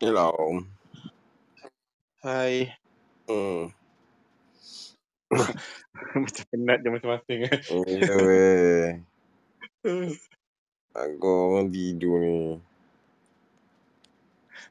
[0.00, 0.32] Hello.
[2.24, 2.72] Hai.
[3.28, 3.68] Hmm.
[6.24, 7.60] Macam penat je masing-masing eh.
[8.00, 8.88] Ya weh.
[11.04, 12.56] Aku orang tidur ni.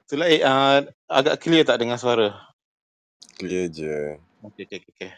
[0.10, 2.34] Itulah eh, uh, agak clear tak dengar suara?
[3.38, 4.18] Clear je.
[4.42, 4.94] Okey, okey, okey.
[4.98, 5.12] Okay.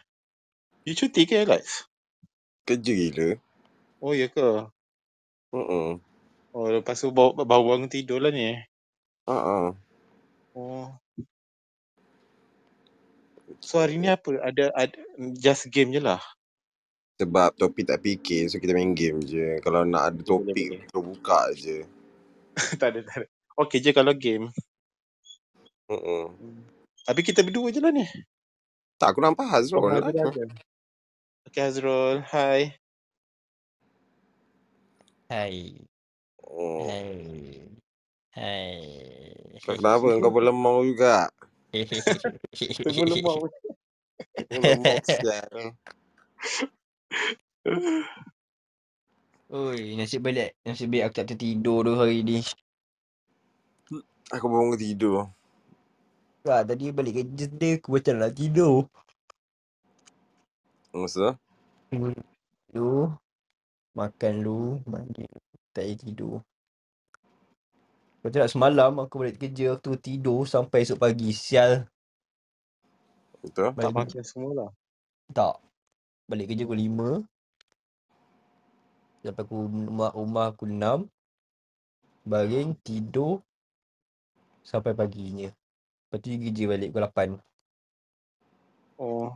[0.84, 1.88] You cuti ke Alex?
[2.68, 3.40] Kerja gila.
[4.04, 4.68] Oh, ya ke?
[5.56, 6.04] Uh-uh.
[6.52, 8.60] Oh, lepas tu baru, baru bangun tidur lah ni.
[9.24, 9.72] Uh-uh.
[10.52, 10.92] Oh.
[13.62, 14.36] So hari ni apa?
[14.42, 15.00] Ada, ada
[15.38, 16.20] just game je lah?
[17.22, 19.62] Sebab topik tak fikir so kita main game je.
[19.62, 21.86] Kalau nak ada topik kita buka je.
[22.82, 23.28] tak ada, tak ada.
[23.62, 24.50] Okey je kalau game.
[25.92, 26.34] Uh-uh.
[27.06, 28.08] Tapi kita berdua je lah ni.
[29.02, 30.14] Tak, aku nampak Hazrul Oh, lah.
[31.50, 32.78] Okay Hazrul, hai.
[35.28, 35.74] Hai.
[36.46, 36.86] Oh.
[36.86, 37.81] Hai.
[38.32, 38.80] Hai.
[39.68, 40.08] Kau kenapa?
[40.24, 41.28] Kau berlemau juga.
[42.80, 43.36] Tunggu lemah.
[44.48, 45.76] Lemau sial.
[49.52, 52.40] Oi, nasib baik nasib baik aku tak tertidur tu hari ni.
[54.32, 55.28] Aku bangun tidur.
[56.48, 58.88] Wah, tadi balik kerja dia aku macam nak tidur.
[60.96, 61.36] Masa?
[62.72, 63.12] Lu
[63.92, 65.28] makan lu, mandi,
[65.76, 66.40] tak payah tidur.
[68.22, 71.34] Macam nak semalam aku balik kerja aku tu tidur sampai esok pagi.
[71.34, 71.90] Sial.
[73.42, 73.74] Betul?
[73.74, 74.70] Tak makan semua lah.
[75.34, 75.58] Tak.
[76.30, 79.26] Balik kerja pukul 5.
[79.26, 81.10] Sampai aku rumah, rumah aku 6.
[82.22, 83.42] Baring, tidur.
[84.62, 85.50] Sampai paginya.
[85.50, 87.42] Lepas tu kerja balik pukul 8.
[89.02, 89.34] Oh.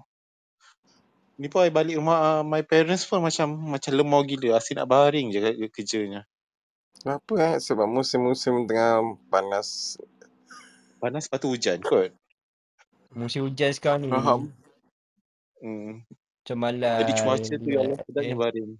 [1.42, 4.62] Ni pun I balik rumah uh, my parents pun macam macam lemau gila.
[4.62, 5.42] Asyik nak baring je
[5.74, 6.22] kerjanya.
[7.02, 7.56] Kenapa eh?
[7.60, 10.00] Sebab musim-musim tengah panas.
[11.00, 12.14] Panas lepas tu hujan kot.
[13.16, 14.12] Musim hujan sekarang ni.
[14.12, 14.52] Faham.
[15.64, 16.04] Hmm.
[16.46, 17.00] Macam malas.
[17.02, 18.40] Jadi cuaca tu yang sedapnya eh.
[18.40, 18.72] baring.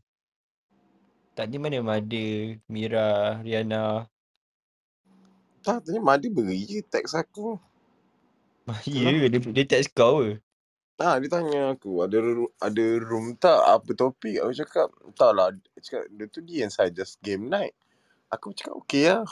[1.36, 2.28] Tadi mana Mada,
[2.72, 4.08] Mira, Riana.
[5.66, 7.60] Tak, tadi Madi beri je teks aku.
[8.90, 9.30] Ya ke?
[9.30, 10.42] Dia, dia text kau ke?
[10.96, 12.24] Ah, dia tanya aku, ada
[12.64, 13.60] ada room tak?
[13.68, 14.40] Apa topik?
[14.40, 14.88] Aku cakap,
[15.20, 15.52] tak lah.
[15.52, 17.76] Dia cakap, dia tu dia yang suggest game night.
[18.36, 19.26] Aku cakap, okey lah.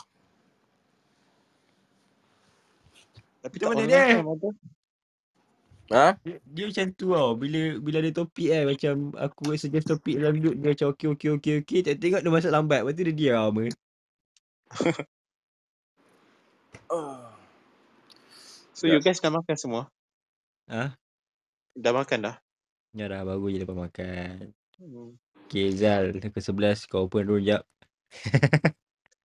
[3.44, 4.24] Tapi tak mana dia?
[4.24, 4.50] ada.
[5.92, 6.16] Ha?
[6.24, 7.36] Dia, dia macam tu tau.
[7.36, 8.64] Bila bila ada topik kan.
[8.66, 10.56] Macam aku suggest topik dalam duduk.
[10.64, 11.80] Dia macam okey okey okey okey.
[11.84, 12.80] Tak tengok dia masuk lambat.
[12.88, 13.68] Lepas tu dia diam ke.
[18.74, 19.90] So you guys dah makan semua?
[20.70, 20.94] Ha?
[21.74, 22.36] Dah makan dah?
[22.94, 24.54] Ya dah baru je lepas makan.
[24.78, 25.18] Hmm.
[25.48, 26.14] Okay Zal.
[26.20, 27.64] Pukul 11 kau open room jap.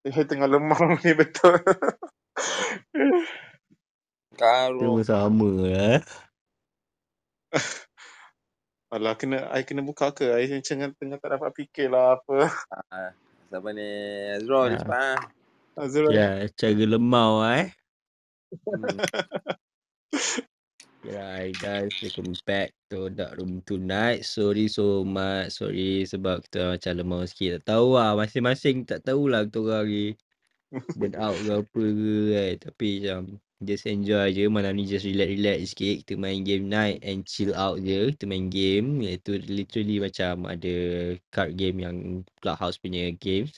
[0.08, 1.60] Eh, tengah lemah ni betul.
[4.38, 4.80] Karo.
[4.80, 6.00] Semua sama lah.
[8.88, 10.32] Alah, kena, I kena buka ke?
[10.32, 12.48] I macam tengah tak dapat fikir lah apa.
[12.88, 13.12] Ah,
[13.52, 13.84] siapa ni?
[14.32, 14.80] Azrul, Ah.
[14.80, 15.18] cepat ah.
[15.76, 16.12] Azrul.
[16.16, 17.68] Ya, cara lemau eh.
[20.08, 20.47] Hmm.
[21.06, 24.26] Right guys, welcome back to Dark Room tonight.
[24.26, 25.54] Sorry so much.
[25.54, 27.62] Sorry sebab kita macam lemau sikit.
[27.62, 28.18] Tak tahu lah.
[28.18, 30.06] Masing-masing tak tahulah kita orang ni.
[30.98, 32.54] Burn out ke apa ke kan.
[32.66, 33.20] Tapi macam
[33.62, 34.50] just enjoy je.
[34.50, 35.96] Malam ni just relax-relax sikit.
[36.02, 38.10] Kita main game night and chill out je.
[38.18, 38.98] Kita main game.
[38.98, 40.74] Iaitu literally macam ada
[41.30, 41.96] card game yang
[42.42, 43.54] Clubhouse punya games.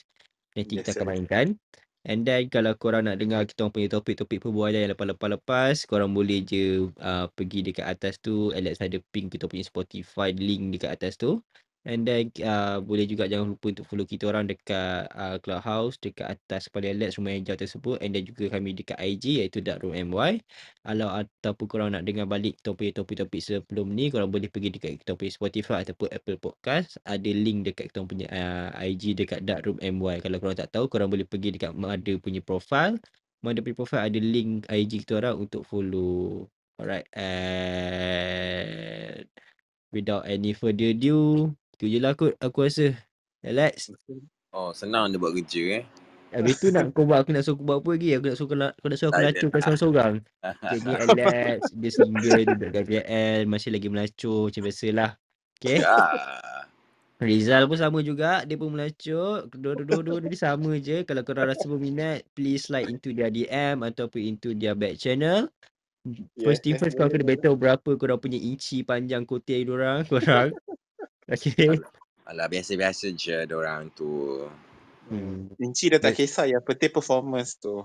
[0.53, 1.57] Nanti Yes, kita akan sir.
[2.01, 6.89] And then kalau korang nak dengar kita punya topik-topik perbualan yang lepas-lepas, korang boleh je
[6.97, 8.49] uh, pergi dekat atas tu.
[8.57, 11.37] Alex ada ping kita punya Spotify link dekat atas tu.
[11.81, 16.37] And then uh, boleh juga jangan lupa untuk follow kita orang dekat uh, Clubhouse, dekat
[16.37, 17.97] atas kepala Alex rumah hijau tersebut.
[18.05, 20.45] And then juga kami dekat IG iaitu Darkroom MY.
[20.85, 25.01] Kalau ataupun korang nak dengar balik kita punya topik-topik sebelum ni, korang boleh pergi dekat
[25.01, 27.01] kita punya Spotify ataupun Apple Podcast.
[27.01, 30.21] Ada link dekat kita punya uh, IG dekat Darkroom MY.
[30.21, 33.01] Kalau korang tak tahu, korang boleh pergi dekat Mada punya profile.
[33.41, 36.45] Mada punya profile ada link IG kita orang untuk follow.
[36.77, 37.09] Alright.
[37.17, 39.25] And
[39.89, 42.93] without any further ado, itu je lah kot aku rasa.
[43.41, 43.89] Alex.
[44.53, 45.83] Oh, senang dia buat kerja eh.
[46.29, 48.09] Habis tu nak kau buat aku nak suruh kau buat apa lagi?
[48.13, 50.13] Aku nak suruh kau nak, kau nak suruh aku melacur kau seorang-seorang.
[50.45, 51.59] Okay, ni Alex.
[51.81, 53.39] Dia single, duduk kat KL.
[53.49, 55.11] Masih lagi melacur macam biasalah.
[55.57, 55.77] Okay.
[55.81, 56.69] Ah.
[57.17, 58.45] Rizal pun sama juga.
[58.45, 59.49] Dia pun melacur.
[59.49, 61.01] Dua-dua dia sama je.
[61.01, 65.49] Kalau korang rasa berminat, please slide into their DM ataupun into their back channel.
[66.37, 70.05] First thing first, kau kena battle berapa korang punya inci panjang kotai diorang.
[70.09, 70.53] Korang.
[71.29, 71.81] Okay.
[72.29, 74.41] Alah, biasa-biasa je orang tu.
[75.09, 75.51] Hmm.
[75.61, 77.83] Inci dah tak kisah yang penting performance tu.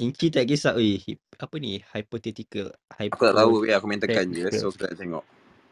[0.00, 0.76] Inci tak kisah.
[0.78, 1.00] Oi,
[1.40, 1.82] apa ni?
[1.92, 2.72] Hypothetical.
[3.12, 4.46] Aku tak tahu Hypo, ya, aku main tekan je.
[4.46, 4.54] Hypothetical.
[4.54, 5.24] So aku tak tengok.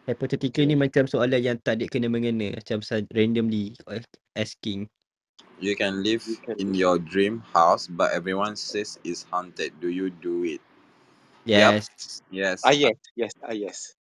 [0.07, 2.55] hypothetical ni macam soalan yang tak ada kena mengena.
[2.57, 2.81] Macam
[3.13, 4.03] randomly uh,
[4.37, 4.89] asking.
[5.61, 6.25] You can live
[6.61, 9.73] in your dream house but everyone says it's haunted.
[9.81, 10.63] Do you do it?
[11.47, 11.89] Yes.
[12.31, 12.61] Yes.
[12.65, 13.95] Ah yes, yes, ah yes.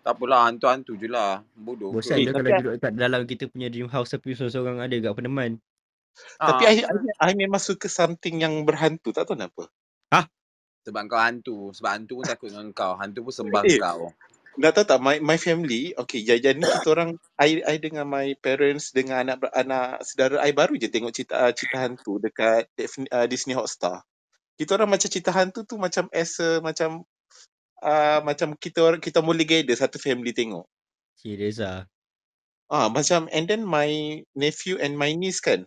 [0.00, 1.44] Tak apalah, hantu-hantu je lah.
[1.52, 4.80] Bodoh Bosan Eh, je tapi kalau duduk kat dalam kita punya dream house tapi seorang-seorang
[4.80, 5.50] ada kat peneman.
[6.40, 9.12] Tapi Ah, I, I, I memang suka something yang berhantu.
[9.12, 9.68] Tak tahu kenapa.
[10.80, 11.56] sebab kau hantu.
[11.76, 12.96] Sebab hantu pun takut dengan kau.
[12.96, 13.76] Hantu pun sembah Eh.
[13.76, 14.10] kau.
[14.58, 18.34] Nak tahu tak, my, my family, okay, jajan ni kita orang, I, I dengan my
[18.34, 22.66] parents, dengan anak anak saudara I baru je tengok cerita, uh, cerita hantu dekat
[23.14, 24.02] uh, Disney Hotstar.
[24.58, 27.06] Kita orang macam cerita hantu tu macam as a, macam,
[27.82, 30.64] uh, macam kita orang kita boleh gather satu family tengok.
[31.16, 31.84] Serius lah.
[32.70, 35.66] Ah, macam, and then my nephew and my niece kan,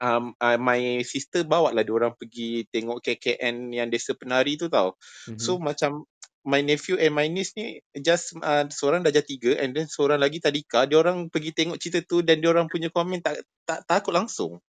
[0.00, 4.72] um, uh, my sister bawa lah dia orang pergi tengok KKN yang desa penari tu
[4.72, 4.96] tau.
[5.28, 5.38] Mhm.
[5.40, 6.08] So macam
[6.44, 10.44] my nephew and my niece ni just uh, seorang darjah tiga and then seorang lagi
[10.44, 14.12] tadika dia orang pergi tengok cerita tu dan dia orang punya komen tak tak takut
[14.12, 14.60] langsung.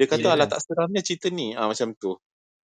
[0.00, 0.36] Dia kata Ya.
[0.36, 2.16] alah tak seramnya cerita ni ah macam tu.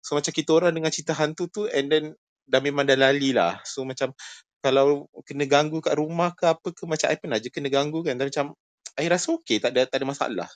[0.02, 2.04] So macam kita orang dengan cerita hantu tu and then
[2.46, 3.58] dah memang dah lali lah.
[3.66, 4.14] So macam
[4.62, 8.14] kalau kena ganggu kat rumah ke apa ke macam I pernah je kena ganggu kan.
[8.14, 8.54] Dan macam
[8.98, 10.48] I rasa okey tak ada tak ada masalah.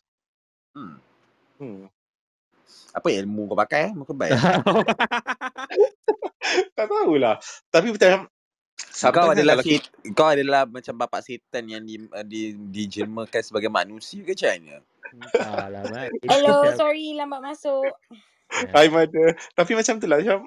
[0.76, 1.00] Hmm.
[1.56, 1.88] Hmm.
[2.96, 3.92] Apa ilmu kau pakai?
[3.92, 4.32] Muka baik.
[6.76, 7.36] tak tahulah.
[7.68, 8.28] Tapi macam
[8.76, 11.96] kau sometimes kan adalah kalau sit, kau adalah macam bapak setan yang di,
[12.28, 14.80] di dijelmakan sebagai manusia ke macam
[15.92, 16.08] mana?
[16.12, 17.88] Itu Hello, macam- sorry lambat masuk.
[18.72, 19.34] I mother.
[19.58, 20.46] Tapi macam tu lah macam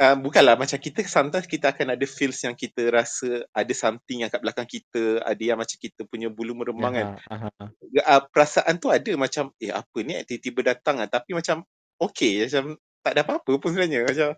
[0.00, 4.30] uh, bukanlah macam kita sometimes kita akan ada feels yang kita rasa ada something yang
[4.30, 7.06] kat belakang kita, ada yang macam kita punya bulu meremang kan.
[7.28, 7.64] Aha, aha.
[7.72, 11.64] Uh, perasaan tu ada macam eh apa ni tiba-tiba datang ah tapi macam
[12.00, 14.28] okey macam tak ada apa-apa pun sebenarnya macam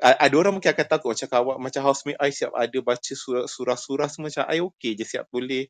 [0.00, 3.44] uh, ada orang mungkin akan takut macam kawan macam housemate I siap ada baca surah
[3.44, 5.68] surah-surah semua macam I okey je siap boleh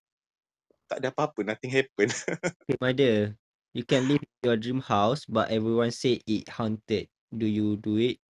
[0.86, 2.08] tak ada apa-apa nothing happen
[2.66, 3.34] Okay, mother.
[3.76, 7.12] You can live your dream house but everyone say it haunted.
[7.28, 8.22] Do you do it?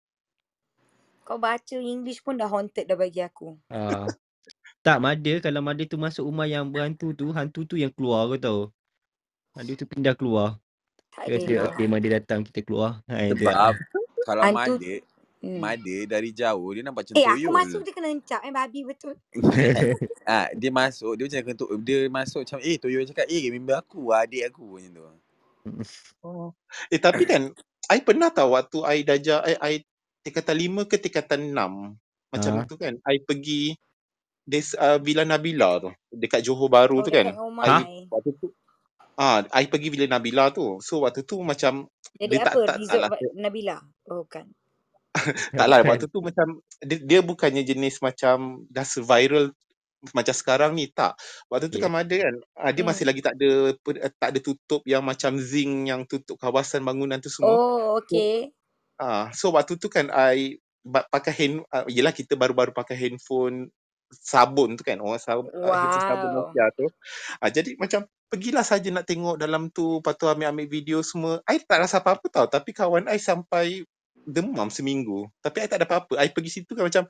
[1.24, 3.56] Kau baca English pun dah haunted dah bagi aku.
[3.72, 4.04] Ah.
[4.86, 5.40] tak, mother.
[5.40, 8.60] Kalau mother tu masuk rumah yang berhantu tu, hantu tu yang keluar kau tahu.
[9.56, 10.60] Mother tu pindah keluar.
[11.14, 13.00] Tak Dia ada kata, okay, mother datang, kita keluar.
[13.08, 13.40] Ha, itu.
[13.46, 13.74] Sebab
[14.28, 15.02] kalau Hantu- Made,
[15.44, 15.60] Hmm.
[15.60, 17.52] Made dari jauh dia nampak macam Eh, aku tuyul.
[17.52, 19.12] masuk je kena encap eh babi betul.
[20.24, 24.08] Ah, dia masuk, dia macam kentuk, dia masuk macam eh tuyul cakap, "Eh, member aku,
[24.08, 25.04] adik aku." macam tu.
[26.24, 26.56] Oh.
[26.88, 27.52] Eh tapi kan
[27.92, 29.72] I pernah tahu waktu I darjah I, I
[30.24, 31.94] tingkatan lima ke tingkatan enam
[32.28, 32.64] macam Ah.
[32.64, 33.76] tu kan I pergi
[34.42, 37.78] des, uh, Villa Nabila tu dekat Johor Baru Oh, tu kan Ha?
[37.80, 38.08] I.
[38.08, 38.50] waktu tu
[39.14, 42.60] ah I pergi Villa Nabila tu so waktu tu macam Jadi dia tak- apa?
[42.64, 43.10] tak- tak Resort lah.
[43.34, 43.76] Nabila?
[44.06, 44.44] Oh, bukan.
[45.54, 46.46] tak lah waktu tu macam
[46.80, 48.36] dia, dia bukannya jenis macam
[48.66, 49.54] dah viral
[50.10, 51.16] macam sekarang ni tak
[51.46, 51.86] waktu tu Yeah.
[51.86, 52.90] kan ada kan ah, dia Hmm.
[52.90, 53.50] masih lagi tak ada
[54.12, 58.50] tak ada tutup yang macam zinc yang tutup kawasan bangunan tu semua Oh, okay.
[58.98, 63.72] Ah, so waktu tu kan I pakai hand uh, yelah kita baru-baru pakai handphone
[64.12, 66.36] sabun tu kan orang sabun uh, handphone sabun Wow.
[66.46, 66.86] Nokia tu.
[67.42, 71.42] Ah, jadi macam pergilah saja nak tengok dalam tu lepas tu ambil-ambil video semua.
[71.50, 73.82] I tak rasa apa-apa tau tapi kawan I sampai
[74.26, 75.26] demam seminggu.
[75.42, 76.14] Tapi I tak ada apa-apa.
[76.20, 77.04] I pergi situ kan macam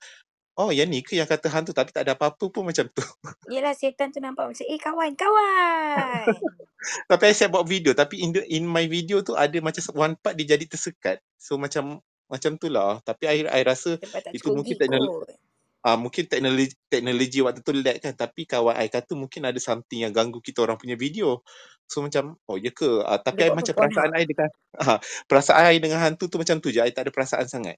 [0.56, 3.02] oh yang ni ke yang kata hantu tapi tak ada apa-apa pun macam tu.
[3.54, 6.24] Yelah setan tu nampak macam eh kawan, kawan.
[7.10, 10.14] tapi I siap buat video tapi in the, in my video tu ada macam one
[10.18, 11.18] part dia jadi tersekat.
[11.36, 13.02] So macam macam tu lah.
[13.04, 13.98] Tapi I, I rasa
[14.32, 15.36] Itu mungkin gig teknolo- kot.
[15.84, 20.02] uh, mungkin teknologi teknologi waktu tu lag kan tapi kawan I kata mungkin ada something
[20.02, 21.44] yang ganggu kita orang punya video
[21.84, 24.48] so macam oh ya ke uh, tapi I, Dia macam perasaan I dengan
[24.80, 27.76] uh, perasaan I dengan hantu tu macam tu je I tak ada perasaan sangat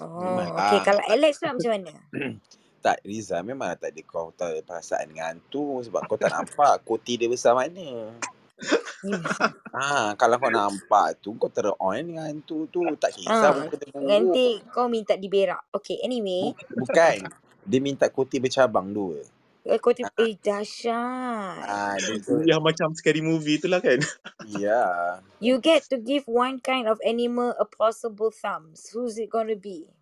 [0.00, 0.78] Oh, Memang okay.
[0.78, 0.84] lah.
[0.86, 1.92] Kalau Alex pula macam mana?
[2.78, 6.86] Tak, Riza memang tak ada kau tak ada perasaan dengan hantu sebab kau tak nampak
[6.86, 8.14] koti dia besar mana.
[9.74, 14.02] Ha, kalau kau nampak tu kau terus on dengan hantu tu tak kisah Ah, kau.
[14.02, 15.70] Nanti kau minta diberak.
[15.70, 16.50] Okay, anyway.
[16.74, 17.30] Bukan.
[17.62, 19.22] Dia minta koti bercabang dua.
[19.68, 21.68] Eh, Kau tiba, eh dahsyat.
[21.68, 22.40] Ah, dia tu.
[22.50, 24.00] yang macam scary movie tu lah kan
[24.44, 25.20] Ya.
[25.40, 28.90] You get to give one kind of animal a possible thumbs.
[28.94, 29.92] Who's it gonna be?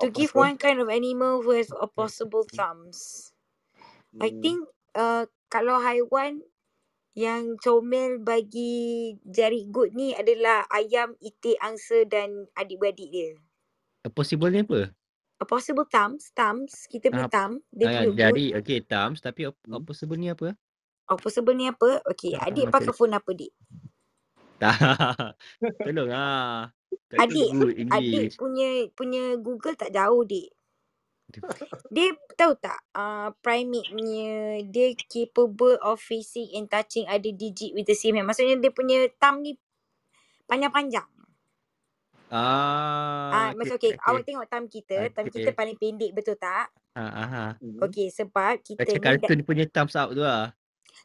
[0.00, 0.38] To Apa give tu?
[0.38, 3.32] one kind of animal who has a possible thumbs.
[4.20, 4.42] I Hmm.
[4.42, 6.42] think uh, kalau haiwan
[7.16, 13.32] yang comel bagi jari good ni adalah ayam, itik, angsa dan adik-beradik dia.
[14.06, 14.90] A possible ni apa?
[15.42, 18.14] A possible thumbs, thumbs, kita punya Ah, thumb, dia Ah, punya good.
[18.14, 19.18] jadi, okay, thumbs.
[19.18, 19.74] Tapi op- Hmm.
[19.82, 20.54] opposable ni apa?
[21.10, 21.98] Oh, possible ni apa?
[22.06, 23.52] Okay, Ah, adik macam pakai phone apa, dik?
[24.62, 24.78] Tak.
[25.90, 26.70] Tolong ah.
[27.10, 28.36] Tak Adik good adik English.
[28.38, 30.48] punya punya Google tak jauh dik.
[31.94, 37.84] Dia tahu tak uh, primate punya dia capable of facing and touching other digit with
[37.90, 38.30] the same hand.
[38.30, 39.58] Maksudnya dia punya thumb ni
[40.46, 41.08] panjang-panjang.
[42.32, 44.26] Ah, Ah, macam okay, okay, awak okay.
[44.26, 45.56] tengok thumb kita, thumb kita Okay.
[45.56, 46.68] paling pendek betul tak?
[46.96, 47.44] Ha, ha, ha.
[47.62, 47.88] Hmm.
[47.88, 50.54] Okey, sebab kita Macam ni dah, kartun punya thumbs up tu lah.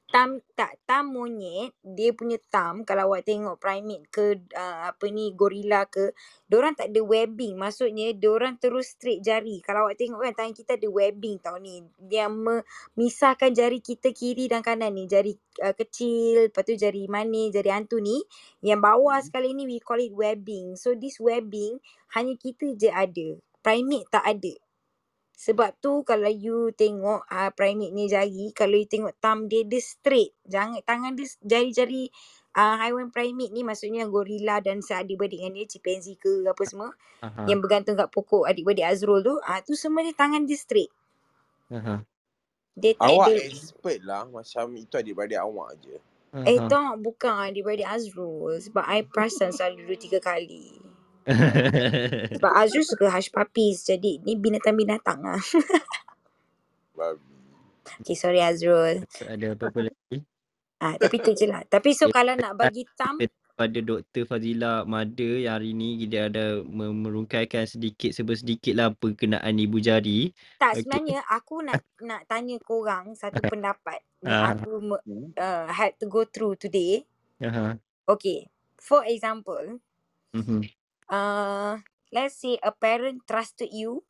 [0.08, 5.36] Thumb tak thumb monyet dia punya thumb kalau awak tengok primate ke uh, apa ni
[5.36, 6.16] gorila ke
[6.48, 7.60] diorang tak ada webbing.
[7.60, 9.60] Maksudnya diorang terus straight jari.
[9.60, 11.84] Kalau awak tengok kan tangan kita ada webbing tau ni.
[12.08, 15.12] Yang memisahkan jari kita kiri dan kanan ni.
[15.12, 18.24] Jari uh, kecil lepas tu jari manis jari hantu ni.
[18.64, 19.26] Yang bawah Hmm.
[19.28, 20.80] sekali ni we call it webbing.
[20.80, 21.84] So this webbing
[22.16, 23.40] hanya kita je ada.
[23.60, 24.67] Primate tak ada
[25.38, 29.78] sebab tu kalau you tengok uh, primate ni jari, kalau you tengok thumb dia, dia
[29.78, 30.34] straight.
[30.50, 32.10] Jangan tangan dia jari-jari
[32.58, 36.90] uh, haiwan primate ni maksudnya gorila dan seadik-beradik dengan dia, chimpanzee ke apa semua
[37.22, 37.46] Aha.
[37.46, 40.90] yang bergantung kat pokok adik-beradik Azrul tu, ah uh, tu semua dia tangan dia straight.
[41.70, 42.02] Aha.
[42.74, 45.98] Dia tak Awak ada expert lah macam itu adik-beradik awak je.
[46.34, 46.66] Eh Aha.
[46.66, 48.58] tak, bukan adik-beradik Azrul.
[48.58, 50.97] Sebab I perasan selalu dua tiga kali.
[52.38, 53.84] Sebab Azrul suka hush puppies.
[53.84, 55.42] Jadi ni binatang-binatang lah.
[56.94, 57.36] Babi.
[58.02, 59.04] Okay, sorry Azrul.
[59.22, 60.24] Ada apa-apa lagi?
[60.78, 61.66] Ah, tapi tu je lah.
[61.66, 62.16] Tapi so Okay.
[62.16, 63.18] kalau nak bagi thumb,
[63.58, 64.30] Pada Dr.
[64.30, 70.30] Fazila Mada yang hari ni kita ada merungkaikan sedikit sebersedikit lah berkenaan ibu jari.
[70.62, 70.82] Tak Okey.
[70.86, 74.54] sebenarnya aku nak nak tanya korang satu pendapat Ah.
[74.54, 75.34] aku me- Hmm.
[75.34, 77.02] uh, had to go through today.
[77.42, 77.82] Aha.
[78.06, 78.46] Okay,
[78.78, 79.82] for example,
[80.30, 80.62] Mhm.
[81.10, 81.80] Uh,
[82.12, 84.04] let's say a parent trusted you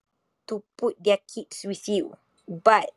[0.48, 2.16] to put their kids with you,
[2.48, 2.92] but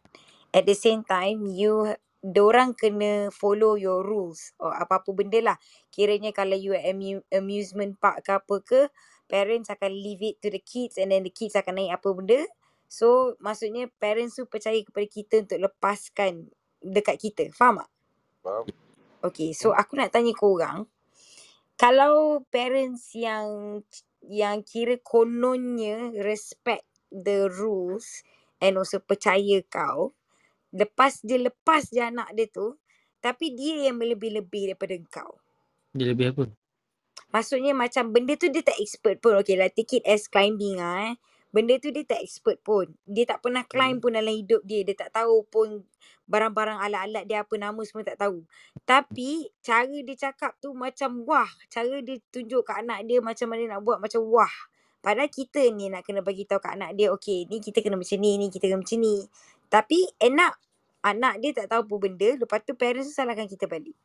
[0.55, 1.95] at the same time you
[2.37, 5.57] orang kena follow your rules or apa-apa benda lah.
[5.89, 8.81] Kiranya kalau you at amu- amusement park ke apa ke,
[9.25, 12.41] parents akan leave it to the kids and then the kids akan naik apa benda.
[12.91, 16.51] So maksudnya parents tu percaya kepada kita untuk lepaskan
[16.83, 17.45] dekat kita.
[17.57, 17.91] Faham tak?
[18.45, 18.65] Faham?
[19.21, 20.89] Okay, so aku nak tanya korang,
[21.81, 23.81] kalau parents yang
[24.29, 28.21] yang kira kononnya respect the rules
[28.61, 30.13] and also percaya kau,
[30.77, 32.77] lepas dia lepas je anak dia tu,
[33.25, 35.41] tapi dia yang melebih-lebih daripada kau.
[35.97, 36.45] Dia lebih apa?
[37.33, 39.41] Maksudnya macam benda tu dia tak expert pun.
[39.41, 41.17] Okay lah, take it as climbing lah eh.
[41.51, 42.95] Benda tu dia tak expert pun.
[43.07, 44.03] Dia tak pernah climb Hmm.
[44.03, 44.87] pun dalam hidup dia.
[44.87, 45.83] Dia tak tahu pun
[46.31, 48.47] barang-barang alat-alat dia apa nama semua tak tahu.
[48.87, 51.51] Tapi cara dia cakap tu macam wah.
[51.67, 54.55] Cara dia tunjuk kat anak dia macam mana nak buat macam wah.
[55.03, 58.21] Padahal kita ni nak kena bagi tahu kat anak dia, okay ni kita kena macam
[58.21, 59.25] ni, ni kita kena macam ni.
[59.73, 60.55] Tapi enak
[61.01, 63.97] anak dia tak tahu apa benda, lepas tu parents tu salahkan kita balik.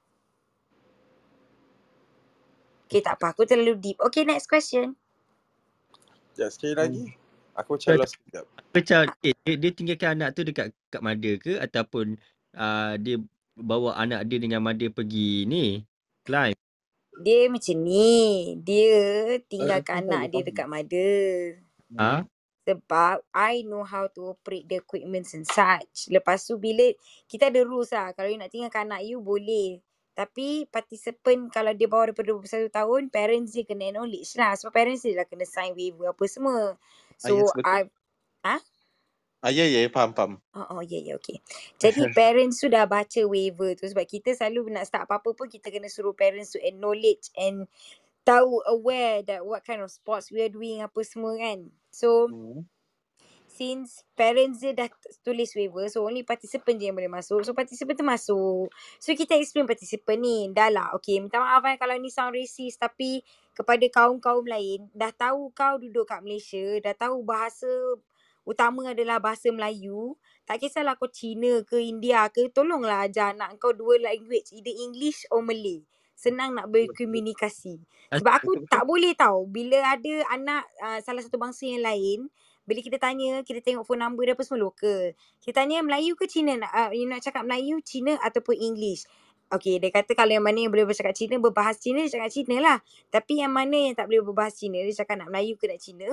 [2.87, 3.97] Okay tak apa, aku terlalu deep.
[3.99, 4.95] Okay next question.
[6.39, 7.24] Ya, sekali Hmm.
[7.55, 8.43] Aku macam lost sekejap.
[8.75, 12.19] Macam eh, dia, dia tinggalkan anak tu dekat kat mother ke ataupun
[12.55, 13.15] uh, dia
[13.55, 15.87] bawa anak dia dengan mother pergi ni
[16.27, 16.55] climb.
[17.15, 18.15] Dia macam ni.
[18.59, 18.95] Dia
[19.47, 21.23] tinggalkan faham, anak dia dekat mother.
[21.95, 22.27] Ha?
[22.65, 26.11] Sebab I know how to operate the equipments and such.
[26.11, 26.91] Lepas tu bila
[27.31, 28.11] kita ada rules lah.
[28.11, 29.79] Kalau you nak tinggalkan anak you boleh.
[30.15, 34.55] Tapi participant kalau dia bawah daripada 21 tahun, parents dia kena acknowledge lah.
[34.55, 36.75] Sebab parents dia dah kena sign waiver apa semua.
[37.23, 37.77] Ah, So yes, betul.
[38.43, 38.59] I
[39.43, 40.31] Ah, ya, ya, faham, faham.
[40.51, 41.39] Oh, oh ya ya okay.
[41.79, 45.71] Jadi parents tu dah baca waiver tu sebab kita selalu nak start apa-apa pun kita
[45.71, 47.71] kena suruh parents to acknowledge and
[48.27, 51.71] tahu aware that what kind of sports we are doing apa semua kan.
[51.91, 52.61] So Hmm.
[53.55, 54.91] Since parents dia dah
[55.23, 57.47] tulis waiver so only participant je yang boleh masuk.
[57.47, 58.67] So participant tu masuk.
[58.99, 62.83] So kita explain participant ni dah lah okay minta maaf eh kalau ni sound racist
[62.83, 63.23] tapi
[63.55, 67.71] kepada kaum-kaum lain dah tahu kau duduk kat Malaysia dah tahu bahasa
[68.43, 73.73] utama adalah bahasa Melayu tak kisahlah kau Cina ke India ke tolonglah ajar anak kau
[73.73, 75.81] dua language either English or Malay
[76.15, 77.79] senang nak berkomunikasi
[78.11, 82.31] sebab aku tak boleh tahu bila ada anak uh, salah satu bangsa yang lain
[82.65, 86.25] bila kita tanya kita tengok phone number dia apa semua lokal kita tanya Melayu ke
[86.25, 89.05] Cina uh, you nak cakap Melayu Cina ataupun English
[89.45, 92.57] Okay, dia kata kalau yang mana yang boleh bercakap Cina, berbahas Cina, dia cakap Cina
[92.57, 92.77] lah.
[93.13, 96.09] Tapi yang mana yang tak boleh berbahas Cina, dia cakap nak Melayu ke nak Cina,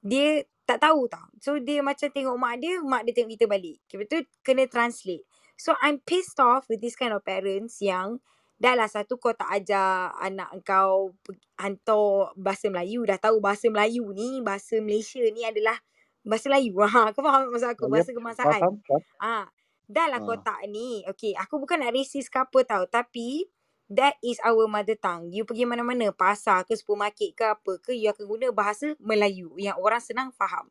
[0.00, 1.28] dia tak tahu tau.
[1.44, 3.76] So, dia macam tengok mak dia, mak dia tengok kita balik.
[3.84, 5.20] Okay, betul kena translate.
[5.60, 8.24] So, I'm pissed off with this kind of parents yang
[8.62, 11.18] dah lah satu kau tak ajar anak kau
[11.58, 13.02] hantar bahasa Melayu.
[13.02, 15.74] Dah tahu bahasa Melayu ni, bahasa Malaysia ni adalah
[16.22, 16.78] bahasa Melayu.
[16.94, 17.84] Ha, kau faham maksud aku?
[17.90, 19.02] Ya, Bahasa faham, faham.
[19.18, 19.46] Ah,
[19.90, 20.26] dah lah Ah.
[20.26, 21.02] kotak ni.
[21.10, 22.84] Okay, aku bukan nak racist ke apa tau.
[22.86, 23.50] Tapi,
[23.90, 25.34] that is our mother tongue.
[25.34, 29.74] You pergi mana-mana, pasar ke supermarket ke apa ke, you akan guna bahasa Melayu yang
[29.82, 30.70] orang senang faham.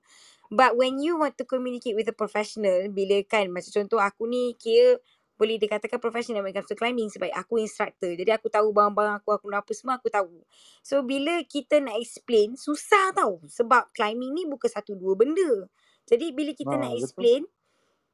[0.52, 4.56] But when you want to communicate with a professional, bila kan macam contoh aku ni
[4.60, 5.00] kira
[5.42, 8.14] boleh dikatakan professional when it comes to climbing sebab aku instructor.
[8.14, 10.46] Jadi aku tahu barang-barang aku, aku apa semua aku tahu.
[10.86, 13.42] So bila kita nak explain, susah tau.
[13.50, 15.66] Sebab climbing ni bukan satu dua benda.
[16.06, 17.02] Jadi bila kita Ha, nak betul.
[17.02, 17.42] explain,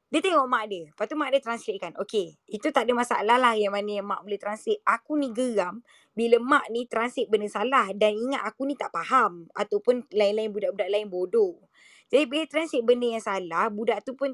[0.08, 0.88] dia tengok mak dia.
[0.88, 1.92] Lepas tu mak dia translate kan.
[2.00, 4.80] Okay, itu tak ada masalah lah yang mana yang mak boleh translate.
[4.88, 5.84] Aku ni geram
[6.16, 9.44] bila mak ni translate benda salah dan ingat aku ni tak faham.
[9.52, 11.60] Ataupun lain-lain budak-budak lain bodoh.
[12.08, 14.32] Jadi bila translate benda yang salah, budak tu pun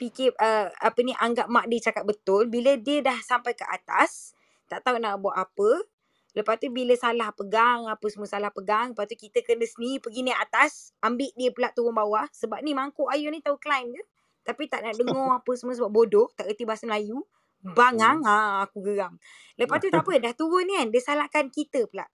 [0.00, 4.32] fikir uh, apa ni anggap mak dia cakap betul bila dia dah sampai ke atas
[4.72, 5.84] tak tahu nak buat apa
[6.32, 10.24] lepas tu bila salah pegang apa semua salah pegang lepas tu kita kena sendiri pergi
[10.24, 12.24] naik atas ambil dia pula turun bawah.
[12.30, 14.02] Sebab ni mangkuk ayun ni tahu climb je
[14.40, 17.20] tapi tak nak dengar apa semua sebab bodoh tak erti bahasa Melayu.
[17.60, 19.20] Bangang ha aku geram.
[19.60, 22.08] Lepas tu tak apa dah turun ni kan dia salahkan kita pula.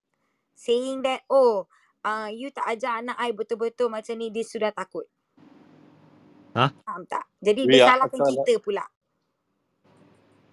[0.56, 1.70] Saying that oh
[2.02, 5.06] uh, you tak ajar anak I betul-betul macam ni dia sudah takut
[6.56, 6.72] Hah?
[6.86, 7.24] Faham tak?
[7.42, 8.84] Jadi Weh, dia salahkan asal- kita pula.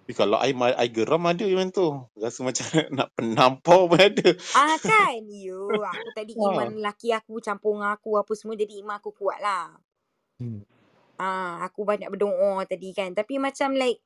[0.04, 2.02] Tapi kalau I, I geram ada yang tu.
[2.18, 2.66] Rasa macam
[2.98, 4.28] nak penampau pun ada.
[4.54, 5.22] Ah kan?
[5.30, 6.50] Yo, aku tadi Ha.
[6.50, 9.78] iman lelaki aku campur dengan aku apa semua jadi iman aku kuat lah.
[10.40, 10.62] Hmm.
[11.20, 13.14] Ah, aku banyak berdoa tadi kan.
[13.16, 14.02] Tapi macam like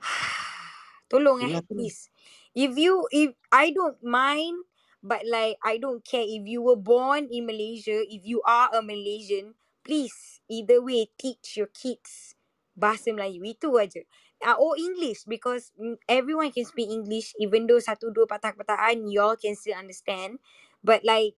[1.12, 1.76] tolong eh Yelah tu.
[1.76, 2.10] please.
[2.54, 4.66] If you if I don't mind
[5.02, 8.80] but like I don't care if you were born in Malaysia, if you are a
[8.84, 12.34] Malaysian, please either way teach your kids
[12.74, 13.44] bahasa Melayu.
[13.44, 14.02] Itu aja.
[14.44, 19.38] Uh, or English because mm, everyone can speak English even though satu dua patah-patahan y'all
[19.38, 20.42] can still understand.
[20.84, 21.38] But like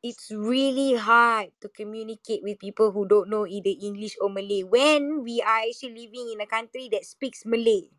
[0.00, 5.26] it's really hard to communicate with people who don't know either English or Malay when
[5.26, 7.90] we are actually living in a country that speaks Malay.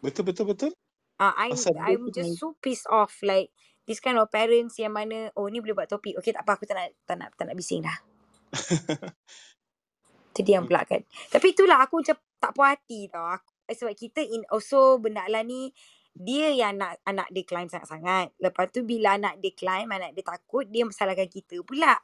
[0.00, 0.72] Betul, betul, betul.
[1.18, 3.50] Uh, I'm Asal I'm just so pissed off like
[3.86, 6.18] this kind of parents yang mana oh ni boleh buat topik.
[6.22, 8.13] Okay tak apa aku tak nak tak nak tak nak bising dah.
[10.34, 11.02] Terdiam pula kan.
[11.30, 13.22] Tapi itulah aku macam tak puas hati tau.
[13.22, 15.70] Aku, eh, sebab kita in also benda lah ni
[16.14, 18.34] dia yang nak anak dia climb sangat-sangat.
[18.38, 21.98] Lepas tu bila anak dia climb, anak dia takut, dia masalahkan kita pula.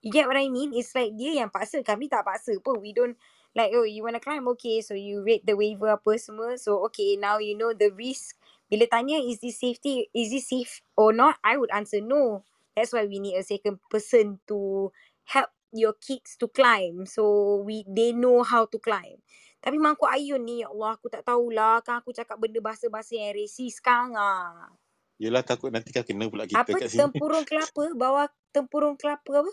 [0.00, 0.72] You get what I mean?
[0.72, 1.84] It's like dia yang paksa.
[1.84, 2.80] Kami tak paksa pun.
[2.80, 3.18] We don't
[3.52, 4.48] like, oh you wanna climb?
[4.56, 4.80] Okay.
[4.80, 6.56] So you rate the waiver apa semua.
[6.56, 8.38] So okay, now you know the risk.
[8.70, 11.42] Bila tanya, is this safety, is this safe or not?
[11.42, 12.46] I would answer no.
[12.78, 14.88] That's why we need a second person to
[15.26, 17.06] help your kids to climb.
[17.06, 19.22] So we they know how to climb.
[19.60, 21.84] Tapi mangkuk ayun ni, ya Allah, aku tak tahulah.
[21.84, 24.72] Kan aku cakap benda bahasa-bahasa yang racist sekarang ah.
[25.20, 27.04] Yelah takut nanti kan kena pula kita Apa kat sini.
[27.04, 27.84] tempurung kelapa?
[27.92, 29.52] Bawah tempurung kelapa apa?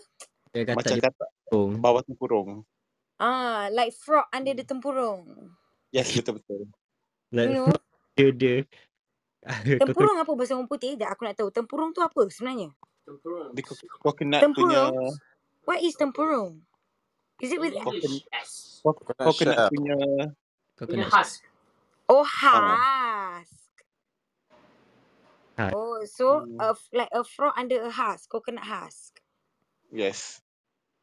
[0.56, 1.68] Dia kata Macam kata pun.
[1.76, 2.48] bawah tempurung.
[3.20, 5.52] Ah, like frog under the tempurung.
[5.92, 6.72] Yes, betul-betul.
[7.28, 7.76] You Like, know?
[8.16, 8.56] dia dia.
[9.80, 10.96] Tempurung apa bahasa orang putih?
[10.96, 11.52] Aku nak tahu.
[11.52, 12.72] Tempurung tu apa sebenarnya?
[13.52, 15.16] Dia co- coconut punya Tempurung?
[15.68, 16.64] What is tempurung?
[17.44, 18.80] Is it with coconut, Yes.
[18.80, 19.96] co- Coconut coconut punya
[20.80, 21.44] kau Punya husk.
[22.08, 23.44] Oh, Ah.
[23.44, 23.68] husk.
[25.60, 25.76] Husk.
[25.76, 26.56] Oh, so Hmm.
[26.56, 29.20] a like a frog under a husk, coconut husk.
[29.92, 30.40] yes.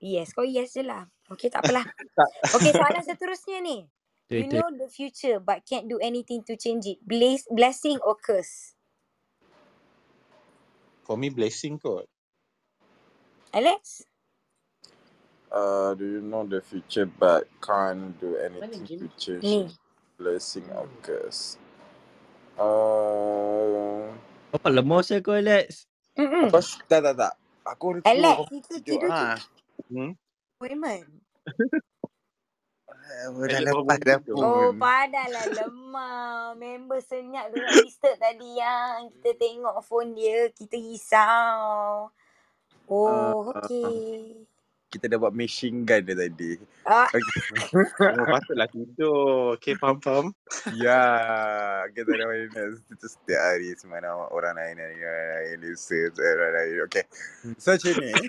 [0.02, 1.06] Yes, kau yes je lah.
[1.30, 1.86] Okay, tak apalah.
[2.58, 3.86] Okay, soalan seterusnya ni.
[4.34, 6.98] You know the future but can't do anything to change it.
[7.06, 8.74] Bless, blessing or curse?
[11.06, 12.10] For me blessing kot.
[13.54, 14.02] Alex?
[15.56, 19.58] Uh, do you know the future but can't do anything to change Ni.
[19.58, 19.72] it?
[20.20, 21.58] Blessing or curse?
[22.60, 24.12] Uh,
[24.54, 25.88] Apa lemah saya kau Alex?
[26.20, 26.52] Mm-mm.
[26.88, 27.34] Tak, tak, tak.
[27.66, 29.12] Aku dah Alex, itu Tidur.
[29.12, 29.36] Ha.
[29.92, 30.14] Hmm?
[30.58, 31.08] appointment.
[32.92, 34.38] Eh, Dah Alex lepas dah tidur.
[34.40, 34.80] Oh, pun.
[34.80, 36.56] padahlah lemah.
[36.56, 42.10] Member senyap dengan disturb tadi yang kita tengok phone dia, kita risau.
[42.88, 43.70] Oh, Ah.
[43.70, 44.46] okay.
[44.96, 46.56] Kita dah buat machine gun dia tadi.
[46.88, 47.42] Ah, Okay.
[48.16, 49.60] Oh, patutlah tidur.
[49.60, 50.32] Okay, faham-faham.
[50.80, 51.04] ya,
[51.92, 56.76] kita dah main itu setiap hari semana orang lain orang lain listen orang lain.
[56.88, 57.04] Okay.
[57.60, 58.12] So macam ni.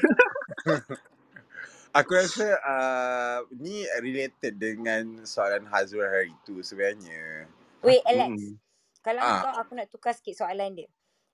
[1.96, 7.48] Aku rasa uh, ni related dengan soalan Hazrul hari tu sebenarnya.
[7.80, 8.36] wait, Alex.
[8.36, 8.60] Mm-mm.
[9.00, 9.40] Kalau Ah.
[9.40, 10.90] kau, aku nak tukar sikit soalan dia.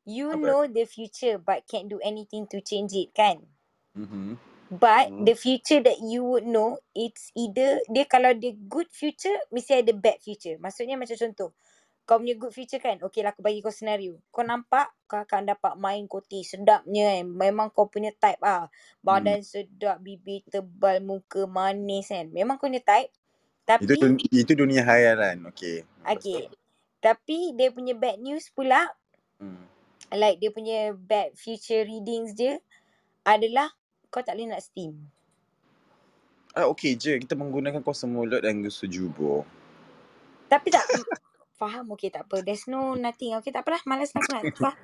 [0.07, 0.39] You Apa?
[0.39, 3.43] know the future but can't do anything to change it, kan?
[3.99, 4.39] Mm-hmm.
[4.73, 5.29] But Hmm.
[5.29, 9.93] the future that you would know, it's either dia kalau dia good future, mesti ada
[9.93, 10.57] bad future.
[10.57, 11.53] Maksudnya macam contoh,
[12.09, 14.17] kau punya good future kan, okay lah aku bagi kau senario.
[14.33, 17.29] Kau nampak kau akan dapat main koti sedapnya kan.
[17.29, 18.73] Memang kau punya type ah.
[19.05, 22.33] Badan sedap, bibir tebal, muka manis kan.
[22.33, 23.13] Memang kau punya type.
[23.77, 25.53] Itu Tapi, dun- itu dunia khayalan.
[25.53, 25.85] Okay.
[26.09, 26.49] okay.
[27.05, 28.89] Tapi dia punya bad news pula
[29.37, 29.69] Hmm.
[30.13, 32.57] like dia punya bad future readings dia
[33.25, 33.69] adalah
[34.13, 35.09] kau tak boleh nak steam.
[36.53, 37.17] Ah, okay je.
[37.17, 39.49] Kita menggunakan kuasa mulut dan gusu jubur.
[40.53, 40.85] Tapi tak
[41.63, 42.45] faham okey tak apa.
[42.45, 43.33] There's no nothing.
[43.41, 43.81] Okey tak apalah.
[43.89, 44.75] Malas aku nak tukar.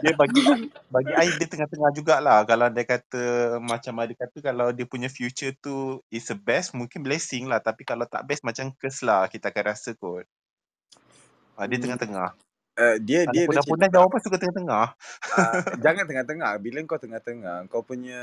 [0.00, 0.40] Dia bagi
[0.88, 2.48] bagi I dia tengah-tengah jugalah.
[2.48, 3.22] Kalau dia kata
[3.60, 7.60] macam ada kata kalau dia punya future tu is the best mungkin blessing lah.
[7.60, 10.24] Tapi kalau tak best macam curse lah kita akan rasa kot.
[11.60, 11.92] Ah, dia Hmm.
[11.92, 12.32] tengah-tengah.
[12.78, 14.86] Uh, dia Kalau dia dah punah-punah cakap jawapan suka tengah-tengah.
[15.34, 16.52] uh, jangan tengah-tengah.
[16.62, 18.22] Bila kau tengah-tengah, kau punya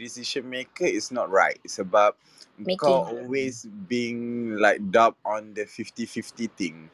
[0.00, 2.16] decision maker is not right sebab
[2.80, 3.04] kau Making.
[3.12, 4.20] always being
[4.56, 6.88] like doubt on the 50-50 thing.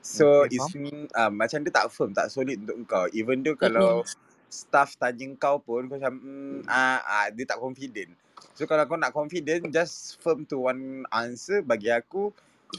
[0.00, 0.72] So Okay, it's
[1.12, 3.04] uh, macam dia tak firm, tak solid untuk kau.
[3.12, 4.08] Even though kalau
[4.48, 8.16] staff tanya kau pun kau macam mm, ah, ah, dia tak confident.
[8.56, 12.32] So kalau kau nak confident, just firm to one answer bagi aku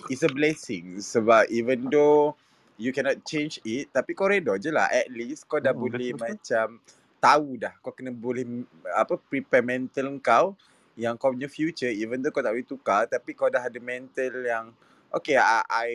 [0.10, 2.34] is a blessing sebab even though
[2.80, 6.16] you cannot change it tapi kau redha je lah at least kau dah Hmm, boleh
[6.16, 6.16] betul-betul.
[6.16, 6.80] macam
[7.20, 8.48] tahu dah kau kena boleh
[8.96, 10.56] apa prepare mental kau
[10.96, 14.34] yang kau punya future even though kau tak boleh tukar tapi kau dah ada mental
[14.48, 14.72] yang
[15.12, 15.90] okay I, I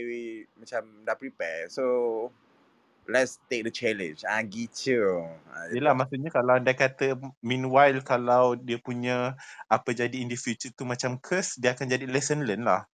[0.61, 1.85] macam dah prepare so
[3.09, 8.77] let's take the challenge ah gitu ah, Yelah maksudnya kalau anda kata meanwhile kalau dia
[8.81, 9.37] punya
[9.69, 12.85] apa jadi in the future tu macam curse dia akan jadi lesson learn lah.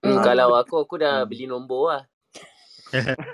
[0.00, 0.24] Hmm, Mm.
[0.24, 1.28] kalau aku aku dah Hmm.
[1.28, 2.02] beli nombor lah.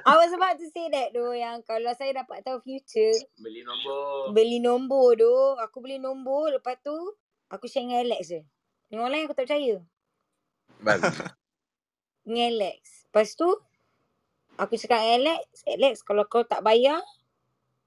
[0.05, 4.37] I was about to say that tu yang kalau saya dapat tahu future Beli nombor.
[4.37, 6.95] beli nombor tu aku beli nombor lepas tu
[7.49, 8.41] aku share dengan Alex je.
[8.93, 9.77] Yang orang lain aku tak percaya.
[10.83, 11.13] babi
[12.27, 12.81] Dengan Alex.
[13.11, 13.49] Lepas tu
[14.57, 17.01] aku cakap dengan Alex, Alex kalau kau tak bayar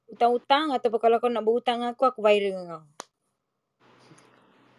[0.10, 2.86] hutang-hutang ataupun kalau kau nak berhutang dengan aku aku viral dengan kau.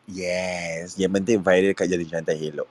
[0.09, 2.71] yes yang penting viral kat jadi jantan elok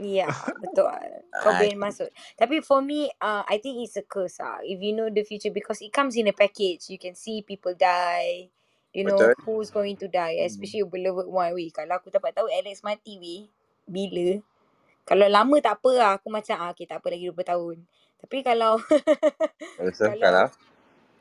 [0.00, 0.88] Ya, betul.
[1.28, 2.08] Kau boleh masuk.
[2.40, 4.56] Tapi for me, uh, I think it's a curse ah.
[4.64, 6.88] If you know the future because it comes in a package.
[6.88, 8.48] You can see people die.
[8.96, 10.40] You know betul who's going to die.
[10.40, 10.48] hmm.
[10.48, 11.52] Especially your beloved one.
[11.52, 13.42] Weh, kalau aku dapat tahu Alex mati weh.
[13.84, 14.40] Bila?
[15.04, 16.10] Kalau lama tak apa lah.
[16.16, 17.76] Aku macam, ah, okay tak apa lagi 20 tahun.
[18.24, 18.80] Tapi kalau
[20.00, 20.44] kalau kalau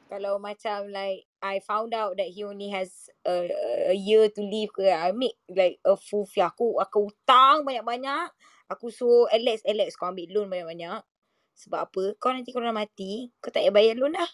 [0.10, 3.46] kalau macam like I found out that he only has a,
[3.94, 8.34] a year to live ke I make like a full fee aku aku hutang banyak-banyak
[8.70, 11.02] aku suruh Alex Alex kau ambil loan banyak-banyak.
[11.60, 12.04] Sebab apa?
[12.22, 14.32] Kau nanti kau dah mati kau tak payah bayar loan dah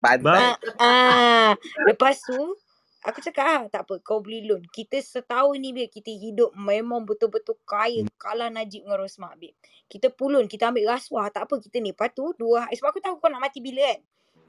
[0.00, 1.50] pantai ah, ah.
[1.84, 2.56] lepas tu
[3.04, 4.66] aku cakap ah tak apa kau beli loan.
[4.66, 9.54] Kita setahun ni babe kita hidup memang betul-betul kaya kalah Najib dengan Rosmah babe.
[9.86, 11.30] Kita pulun kita ambil rasuah.
[11.30, 11.94] Tak apa kita ni.
[11.94, 14.00] Lepas tu dua hari sebab aku tahu kau nak mati bila kan?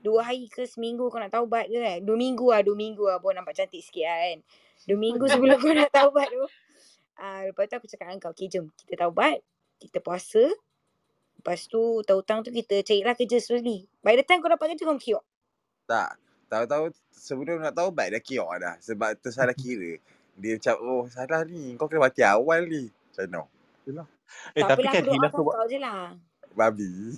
[0.02, 2.00] Dua hari ke seminggu kau nak taubat ke kan?
[2.02, 3.18] Dua minggu lah dua minggu lah.
[3.22, 4.38] Baru nampak cantik sikit lah kan?
[4.90, 6.44] Dua minggu sebelum kau nak taubat tu
[7.20, 9.42] ah, lepas tu aku cakap dengan kau okay jom kita taubat
[9.78, 10.44] kita puasa.
[11.38, 14.98] Lepas tu hutang-hutang tu kita carilah kerja slowly by the time kau dapat kerja kau
[14.98, 15.24] kiok.
[15.86, 16.18] Tak.
[16.48, 18.76] Tahu-tahu sebelum nak tahu baik dah kiok dah.
[18.82, 20.02] Sebab tersalah kira.
[20.38, 21.78] Dia macam oh salah ni.
[21.78, 22.90] Kau kena mati awal ni.
[22.90, 23.48] Macam
[23.88, 24.04] no.
[24.56, 26.16] Eh tak tapi kan hilang ke kau je lah.
[26.58, 27.16] Babi.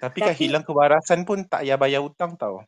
[0.00, 2.64] Tapi kan tapi hilang kewarasan pun tak payah bayar hutang tau.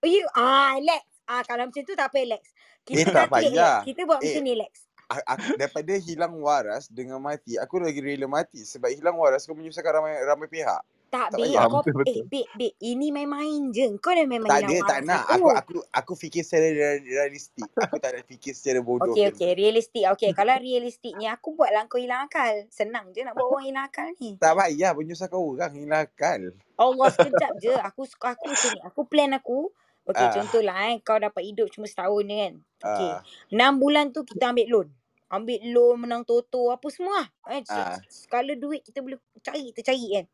[0.00, 1.04] Oh you ah Alex.
[1.28, 2.42] Ah kalau macam tu tak apa Alex.
[2.90, 3.52] eh Kita tak calculate Alex.
[3.52, 4.24] payah Kita buat eh.
[4.24, 4.72] macam ni Alex.
[5.10, 9.90] Aku daripada hilang waras dengan mati aku lagi rela mati sebab hilang waras kau menyusahkan
[9.90, 13.98] ramai ramai pihak Tak tak Ah, kau betul eh babe babe ini main-main je.
[13.98, 15.34] Kau dah memang tak hilang ada tak waras nak aku.
[15.34, 19.34] aku aku aku fikir secara real- realistik aku tak nak fikir secara bodoh Okey macam
[19.34, 20.04] okey realistik.
[20.14, 22.62] Okey kalau realistik ni aku buat lah kau hilang akal.
[22.70, 24.38] Senang je nak buat orang hilang akal ni.
[24.38, 26.40] tak payah menyusahkan orang hilang akal
[26.78, 28.80] Allah sekejap je aku suka aku macam ni.
[28.86, 29.74] Aku plan aku.
[30.06, 32.54] Okey ah contohlah eh kau dapat hidup cuma setahun ni kan.
[32.86, 33.10] Okey.
[33.10, 33.20] ah
[33.50, 34.88] 6 bulan tu kita ambil loan.
[35.30, 37.26] Ambil loan menang toto apa semua.
[37.50, 40.26] Eh, ah skala duit kita boleh cari kita cari kan.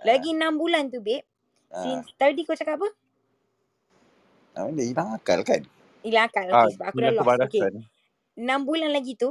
[0.00, 1.24] ah Lagi 6 bulan tu babe.
[1.72, 2.88] ah Since tadi kau cakap apa?
[4.58, 5.62] ah dia hilang akal kan
[6.04, 6.46] Hilang akal.
[6.52, 7.36] Ah, Okay, sebab aku dah lost.
[7.42, 7.66] Okay.
[7.66, 7.84] kewarasan.
[8.38, 9.30] 6 bulan lagi tu,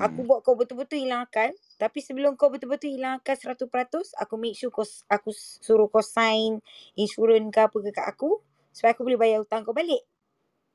[0.00, 1.52] aku hmm buat kau betul-betul hilang akal.
[1.80, 6.60] Tapi sebelum kau betul-betul hilang akal 100%, aku make sure kau, aku suruh kau sign
[6.98, 8.40] insurans ke apa ke kat aku.
[8.72, 10.02] Supaya aku boleh bayar hutang kau balik.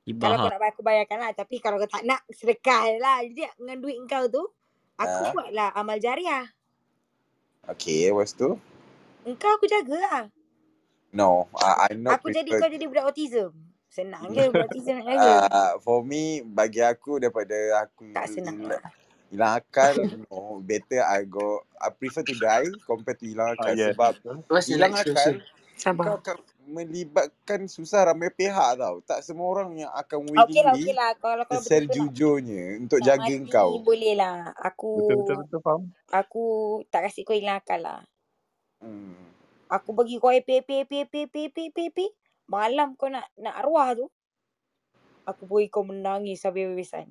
[0.02, 1.32] Kalau kau nak bayar, aku bayarkan lah.
[1.32, 3.22] Tapi kalau kau tak nak, sedekah lah.
[3.22, 4.42] Jadi dengan duit kau tu,
[4.98, 6.46] aku ah buatlah amal jariah.
[7.66, 8.58] okay lepas tu
[9.22, 10.22] Engkau aku jaga lah.
[11.14, 13.54] no uh, I not Aku jadi kau jadi budak autism.
[13.86, 15.32] Senang je budak autism nak jaga.
[15.46, 17.54] uh, for me bagi aku daripada
[17.86, 18.82] aku Tak senang lah.
[19.30, 19.94] hilang akal
[20.26, 24.36] no better I go I prefer to die compared to hilang akal yes sebab betul.
[24.50, 25.30] Mas hilang akal
[25.78, 26.38] kau.
[26.72, 31.12] Melibatkan susah ramai pihak tau tak semua orang yang akan Okey lah, okey willingly lah.
[31.20, 34.56] Kalau betul-betul nak jujurnya untuk nak jaga kau boleh lah.
[34.56, 35.82] Aku Betul betul betul faham.
[36.10, 36.44] aku
[36.88, 38.00] tak kasi kau hilang akal lah.
[38.80, 39.14] Hmm.
[39.68, 42.08] Aku bagi kau happy happy happy happy happy happy happy, happy.
[42.48, 44.08] Malam kau nak nak arwah tu.
[45.28, 47.08] Aku bagi kau menangis habis-habisan.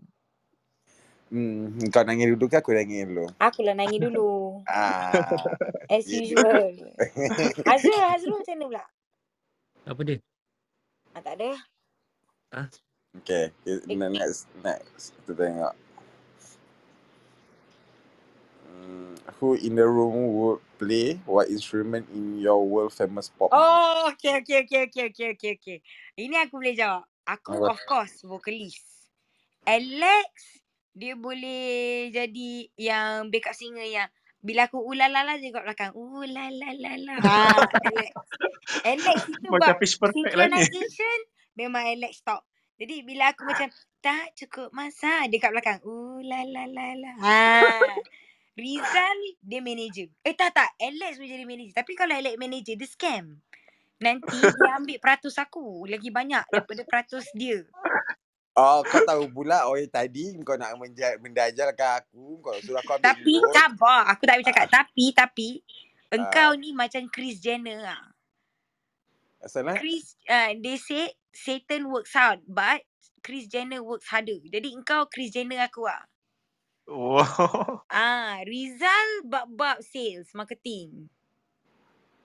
[1.30, 3.30] Hmm, kau nangis dulu ke aku nangis dulu?
[3.38, 4.58] Aku lah nangis dulu.
[4.66, 5.14] Ah,
[5.86, 6.74] As usual.
[7.70, 8.84] Azrul, Azrul macam mana pula?
[9.90, 10.22] Apa dia?
[11.18, 11.50] Ah, tak ada.
[13.26, 13.50] Okay,
[13.90, 15.10] next, next.
[15.18, 15.74] Kita tengok.
[18.70, 23.50] Hmm, who in the room would play what instrument in your world famous pop?
[23.50, 25.78] Oh, okay, okay, okay, okay, okay, okay, okay.
[26.14, 27.02] Ini aku boleh jawab.
[27.26, 27.74] Aku Apa?
[27.74, 28.86] of course vocalist.
[29.66, 30.62] Alex,
[30.94, 34.06] dia boleh jadi yang backup singer yang
[34.40, 35.92] bila aku ulalala dia kat belakang.
[35.92, 37.14] Ulalalala.
[37.20, 38.12] Ha, Alex.
[38.88, 40.64] Alex itu Macam bab pitch perfect lah ni.
[40.64, 41.18] synchronization
[41.56, 42.42] memang Alex top.
[42.80, 43.68] Jadi bila aku macam
[44.00, 45.78] tak cukup masa dia kat belakang.
[45.84, 47.12] Ulalalala.
[47.20, 47.60] Ha.
[48.56, 50.08] Rizal dia manager.
[50.24, 51.74] Eh tak tak, Alex boleh jadi manager.
[51.76, 53.24] Tapi kalau Alex manager dia scam.
[54.00, 57.60] Nanti dia ambil peratus aku lagi banyak daripada peratus dia.
[58.52, 63.06] Oh, kau tahu pula oh tadi kau nak menja- mendajalkan aku, kau suruh aku ambil
[63.06, 63.52] Tapi loan.
[63.54, 64.72] sabar, aku tak boleh cakap Ah.
[64.76, 65.48] tapi tapi
[66.10, 66.18] Ah.
[66.18, 68.04] engkau ni macam Chris Jenner ah.
[69.40, 69.78] Asal lah?
[69.78, 72.82] Chris uh, they say Satan works hard but
[73.20, 74.42] Chris Jenner works harder.
[74.42, 76.02] Jadi engkau Chris Jenner aku ah.
[76.90, 77.86] Wow.
[77.86, 81.06] Ah, Rizal bab-bab sales, marketing.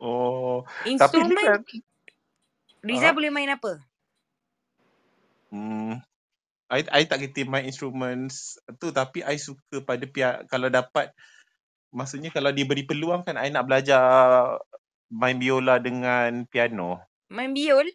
[0.02, 0.66] Oh.
[0.82, 1.62] Tapi ni kan
[2.82, 3.16] Rizal Ah.
[3.16, 3.78] boleh main apa?
[5.48, 6.02] Hmm.
[6.66, 11.14] I, I tak kerti main instruments tu tapi I suka pada pihak kalau dapat
[11.94, 14.02] maksudnya kalau diberi peluang kan I nak belajar
[15.14, 17.00] main biola dengan piano.
[17.30, 17.86] Main biol?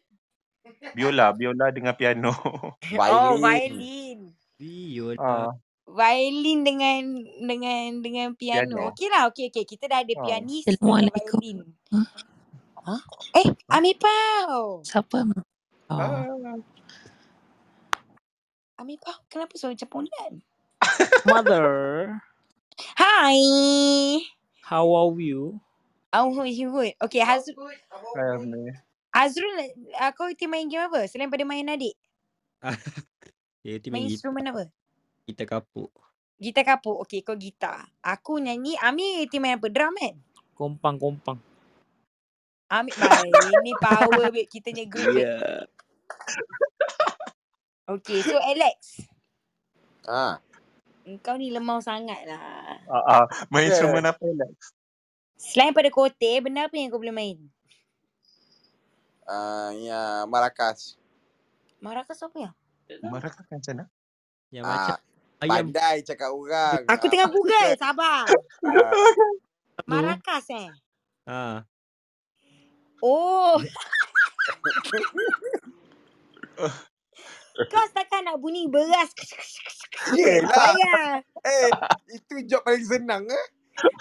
[0.95, 2.31] Biola, biola dengan piano.
[2.41, 3.43] Oh, Violin.
[3.43, 4.19] violin.
[4.57, 5.17] Viol.
[5.19, 5.53] ah,
[5.91, 7.03] Violin dengan
[7.43, 8.71] dengan dengan piano.
[8.79, 8.91] piano.
[8.95, 9.65] Okey lah, okey okey.
[9.67, 10.23] Kita dah ada Ah.
[10.23, 11.39] pianis dengan Assalamualaikum.
[11.43, 11.59] violin.
[11.91, 12.09] Huh?
[12.87, 13.01] Huh?
[13.37, 14.81] Eh, Amipau.
[14.87, 15.19] Siapa?
[15.27, 15.99] Oh.
[15.99, 16.80] Ah.
[18.81, 20.33] Amipau, kenapa suara macam pondan?
[21.25, 22.17] Mother,
[22.97, 23.39] Hi.
[24.65, 25.61] how are you?
[26.17, 26.97] Oh, you good.
[27.05, 27.77] Okay, Hazrul,
[28.17, 28.73] Um, ni.
[29.15, 29.53] Azrul,
[30.01, 31.05] uh, kau ti main game apa?
[31.07, 31.95] Selain pada main adik.
[33.65, 34.73] Dia tu Main main instrumen apa?
[35.29, 35.93] gitar kapuk.
[36.41, 37.05] Gitar kapuk.
[37.07, 37.91] Okay, kau gitar.
[38.03, 38.75] Aku nyanyi.
[38.81, 39.69] Ami ti main apa?
[39.69, 40.17] Drum kan?
[40.57, 41.41] Kompang kompang.
[42.71, 43.39] Ami, baik.
[43.43, 44.47] Ini power babe.
[44.49, 45.29] Kita punya group.
[45.29, 45.67] Yeah.
[47.91, 49.03] Okay, so Alex.
[50.07, 50.39] Ah,
[51.03, 52.79] Engkau ni lemau sangat lah.
[52.87, 53.25] Ah, ah.
[53.51, 53.75] Main Yeah.
[53.75, 54.71] instrumen apa Alex?
[55.35, 57.39] Selain pada kote, benda apa yang kau boleh main?
[59.27, 60.95] ah, ya marakas.
[61.83, 62.51] Marakas apa ya?
[63.03, 63.85] Marah kan macam mana?
[64.55, 66.83] Yang macam Ah, ayam pandai cakap orang.
[66.87, 68.23] Aku Ah, tengah google, sabar.
[68.71, 68.95] ah.
[69.91, 70.71] Marakas eh?
[71.27, 71.67] Ha.
[73.03, 73.59] Oh,
[77.69, 79.11] kau setakat nak bunyi beras.
[80.17, 80.49] Yelah.
[80.49, 81.07] Payah.
[81.45, 81.69] Eh,
[82.15, 83.47] itu job paling senang eh.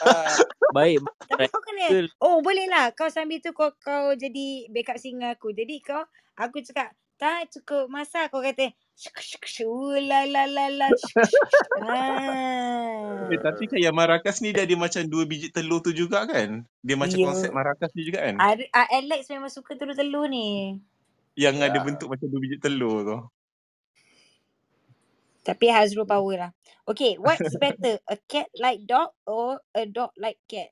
[0.04, 0.28] Ah,
[0.76, 1.02] Baik.
[1.28, 1.88] Tapi kau kena,
[2.20, 2.92] oh boleh lah.
[2.94, 5.56] Kau sambil tu kau kau jadi backup singer aku.
[5.56, 6.04] Jadi kau,
[6.36, 8.28] aku cakap, tak cukup masa.
[8.28, 10.88] Kau kata, syuk, la la la la.
[11.80, 13.32] Ah.
[13.32, 16.68] Eh, tapi kan yang marakas ni dia ada macam dua biji telur tu juga kan?
[16.84, 17.26] Dia macam Ya.
[17.32, 18.36] konsep marakas ni juga kan?
[18.36, 20.76] Ar- ah, Alex memang suka telur-telur ni.
[21.40, 21.86] Yang ada ya.
[21.88, 23.18] bentuk macam dua biji telur tu.
[25.44, 26.52] Tapi Hazrul power lah.
[26.86, 28.00] Okay, what's better?
[28.10, 30.70] A cat like dog or a dog like cat?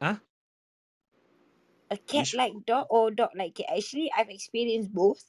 [0.00, 0.18] Hah?
[1.90, 3.70] A cat Which like dog or dog like cat?
[3.72, 5.24] Actually, I've experienced both.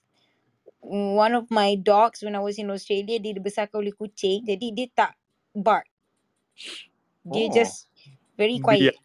[0.86, 4.46] Mm, One of my dogs when I was in Australia, dia dibesarkan oleh kucing.
[4.48, 5.14] Jadi dia tak
[5.56, 5.88] bark.
[7.26, 7.52] Dia Oh.
[7.52, 7.90] just
[8.40, 8.98] very quiet.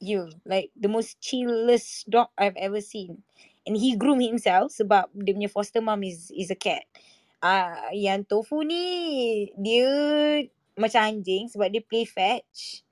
[0.00, 3.24] You, like the most chillest dog I've ever seen.
[3.66, 6.84] And he groom himself sebab dia punya foster mom is is a cat.
[7.38, 8.82] Ah, uh, yang tofu ni
[9.54, 9.86] dia
[10.74, 12.82] macam anjing sebab dia play fetch.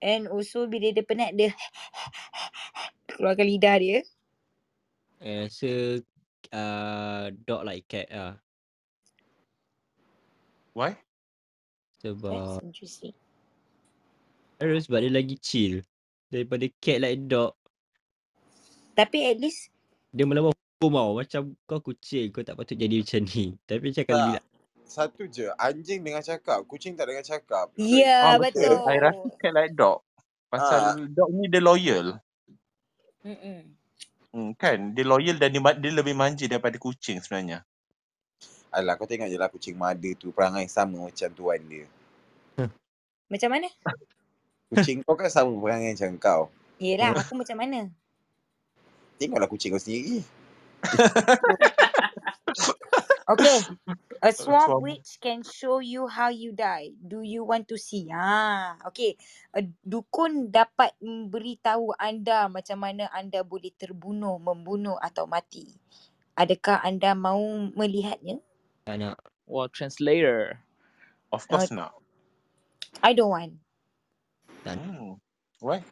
[0.00, 1.52] And also bila dia penat dia
[3.12, 3.98] keluarkan lidah dia.
[5.22, 5.68] Eh, so
[6.56, 8.40] uh, dog like cat lah.
[10.72, 10.96] Why?
[12.00, 13.14] Sebab That's interesting.
[14.56, 15.84] Terus sebab dia lagi chill
[16.32, 17.52] daripada cat like dog.
[18.96, 19.68] Tapi at least
[20.12, 20.52] Dia melawan
[20.82, 21.10] hukum tau.
[21.22, 23.54] Macam kau kucing, kau tak patut jadi macam ni.
[23.70, 24.26] Tapi macam kalau Tak.
[24.26, 24.40] bila
[24.82, 27.72] Satu je, anjing dengan cakap, kucing tak dengan cakap.
[27.80, 28.76] Ya Ah betul.
[28.84, 29.40] I rasa betul.
[29.40, 30.04] cat like dog.
[30.52, 32.20] Pasal ah, dog ni dia loyal.
[33.24, 33.72] Mm-mm.
[34.36, 34.92] Hmm, kan?
[34.92, 37.64] Dia loyal dan dia, dia lebih manja daripada kucing sebenarnya.
[38.72, 41.84] alah kau tengok je lah kucing mada tu perangai sama macam tuan dia.
[43.32, 43.68] Macam mana?
[44.72, 46.42] Kucing kau kan sama perangai macam kau.
[46.76, 47.88] Yelah, aku macam mana?
[49.16, 50.20] Tengoklah kucing kau sendiri.
[53.32, 53.58] Okay.
[54.22, 54.82] A swamp Swamp.
[54.82, 56.92] witch can show you how you die.
[56.98, 58.10] Do you want to see?
[58.10, 59.16] Ha, okay.
[59.54, 65.70] A dukun dapat memberitahu anda macam mana anda boleh terbunuh, membunuh atau mati.
[66.34, 68.42] Adakah anda mahu melihatnya?
[68.84, 69.16] Tak nak.
[69.46, 70.58] Well, translator.
[71.30, 71.96] Of course not.
[73.00, 73.56] I don't want.
[74.66, 75.18] Hmm.
[75.58, 75.82] Why?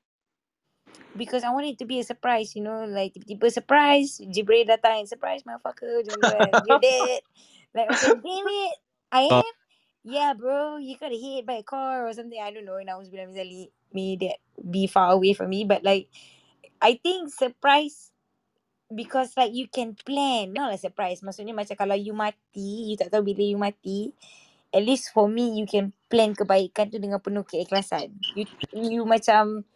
[1.17, 5.09] Because I want it to be a surprise, you know, like tiba-tiba surprise, Jibril datang,
[5.11, 6.07] surprise motherfucker.
[6.07, 7.23] You're dead.
[7.75, 8.75] Like, macam, damn it,
[9.13, 9.43] I Oh.
[9.43, 9.55] am?
[10.05, 12.39] Yeah, bro, you got hit by a car or something.
[12.41, 12.79] I don't know.
[12.81, 13.71] Nauzubillah min zalik.
[13.93, 15.65] May that be far away from me.
[15.69, 16.09] But like,
[16.83, 18.13] I think surprise
[18.95, 20.53] because like you can plan.
[20.55, 21.21] Not like surprise.
[21.23, 24.13] Maksudnya macam kalau you mati, you tak tahu bila you mati.
[24.71, 28.15] At least for me, you can plan kebaikan tu dengan penuh keikhlasan.
[28.39, 29.67] You, you macam,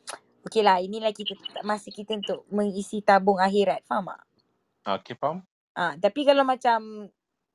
[0.44, 3.83] okay lah, inilah kita masa kita untuk mengisi tabung akhirat.
[3.88, 4.22] Faham tak?
[4.85, 5.40] Okay, faham?
[5.74, 7.09] Ah, tapi kalau macam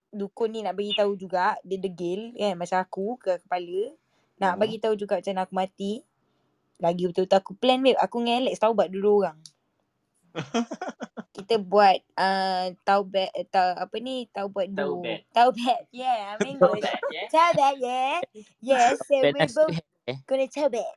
[0.10, 3.94] dukun ni nak bagi tahu juga dia degil kan macam aku ke kepala
[4.42, 4.62] nak Hmm.
[4.62, 5.94] bagi tahu juga macam mana aku mati
[6.80, 9.38] lagi betul-betul aku plan babe aku dengan Alex taubat dulu orang
[11.36, 15.20] kita buat uh, taubat uh, tau, apa ni taubat dulu Taubat.
[15.30, 17.28] taubat yeah English Taubat, yeah.
[17.30, 18.16] taubat yeah
[18.66, 19.78] yes to both
[20.26, 20.90] gonna taubat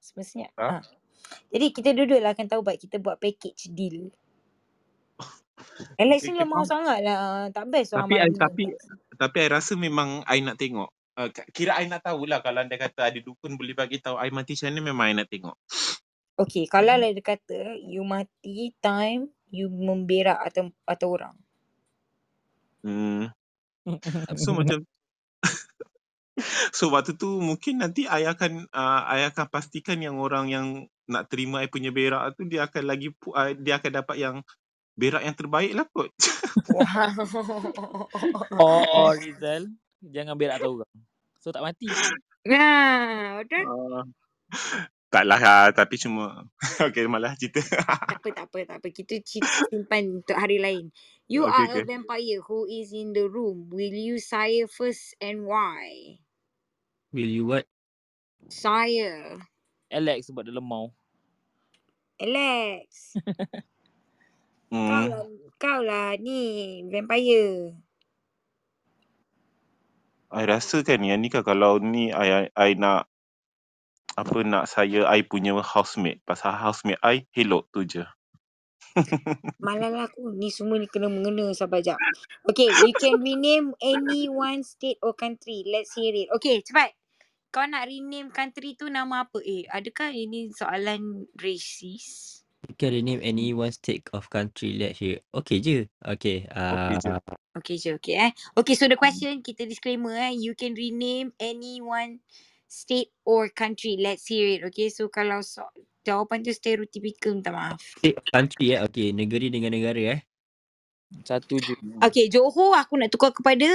[0.00, 0.78] Semestinya Ah.
[0.78, 0.80] ah.
[1.52, 4.12] jadi kita duduklah akan taubat kita buat package deal
[5.96, 7.48] Alex Okay, ni lemah sangat lah.
[7.52, 8.38] Tak best orang Tapi I, malam ni.
[8.40, 8.64] tapi
[9.16, 10.88] tapi I rasa memang I nak tengok.
[11.16, 14.56] Uh, kira I nak tahulah kalau anda kata ada dukun boleh bagi tahu I mati
[14.56, 15.56] macam mana memang I nak tengok.
[16.40, 21.36] Okay, kalau lah dia kata you mati time you memberak atau atau orang.
[22.80, 23.28] Hmm.
[24.40, 24.84] So macam
[26.76, 30.66] So waktu tu mungkin nanti I akan uh, I akan pastikan yang orang yang
[31.10, 34.36] nak terima I punya berak tu dia akan lagi pu- uh, dia akan dapat yang
[34.94, 36.10] berak yang terbaik lah kot.
[36.70, 36.86] Wow.
[38.62, 39.70] Oh, Rizal.
[40.00, 40.92] Jangan berak tahu orang.
[41.40, 41.88] So tak mati.
[42.44, 43.64] Nah, betul?
[43.64, 44.02] Uh,
[45.12, 46.48] taklah uh, tapi cuma
[46.80, 47.60] okay malah cerita.
[47.64, 48.88] Tak apa, tak apa, tak apa.
[48.88, 50.88] Kita cerita simpan untuk hari lain.
[51.30, 51.86] You Okay, are a okay.
[51.86, 53.70] vampire who is in the room.
[53.70, 56.18] Will you sire first and why?
[57.12, 57.66] Will you what?
[58.50, 59.42] Sire.
[59.90, 60.92] Alex sebab dia lemau.
[62.20, 63.14] Alex.
[64.86, 65.08] Kau hmm.
[65.08, 65.26] lah,
[65.60, 67.74] kau lah ni vampire.
[70.32, 73.08] I rasa kan yang ni kan kalau ni I, I, I nak
[74.18, 78.04] apa nak saya I punya housemate pasal housemate I hello tu je.
[79.60, 81.98] Malah lah aku ni semua ni kena mengena sabar jap.
[82.48, 85.62] Okay, you can rename any one state or country.
[85.66, 86.28] Let's hear it.
[86.40, 86.94] Okay, cepat.
[87.50, 89.42] Kau nak rename country tu nama apa?
[89.42, 92.46] Eh, adakah ini soalan racist?
[92.68, 94.78] You can rename any one state of country.
[94.78, 95.24] Let's hear.
[95.34, 95.90] Okay je.
[96.04, 96.46] Okay.
[96.46, 97.10] Okay je.
[97.10, 98.30] Uh, Okay je, okay eh.
[98.54, 100.30] Okay, so the question, kita disclaimer eh.
[100.38, 102.22] You can rename any one
[102.70, 103.98] state or country.
[103.98, 104.62] Let's hear it.
[104.70, 105.66] Okay, so kalau so,
[106.06, 107.80] jawapan tu stereotypical, minta maaf.
[108.32, 108.80] country eh.
[108.86, 109.12] Okay.
[109.12, 110.20] Negeri dengan negara eh.
[111.26, 111.74] Satu je.
[112.06, 113.66] Okay, Johor aku nak tukar kepada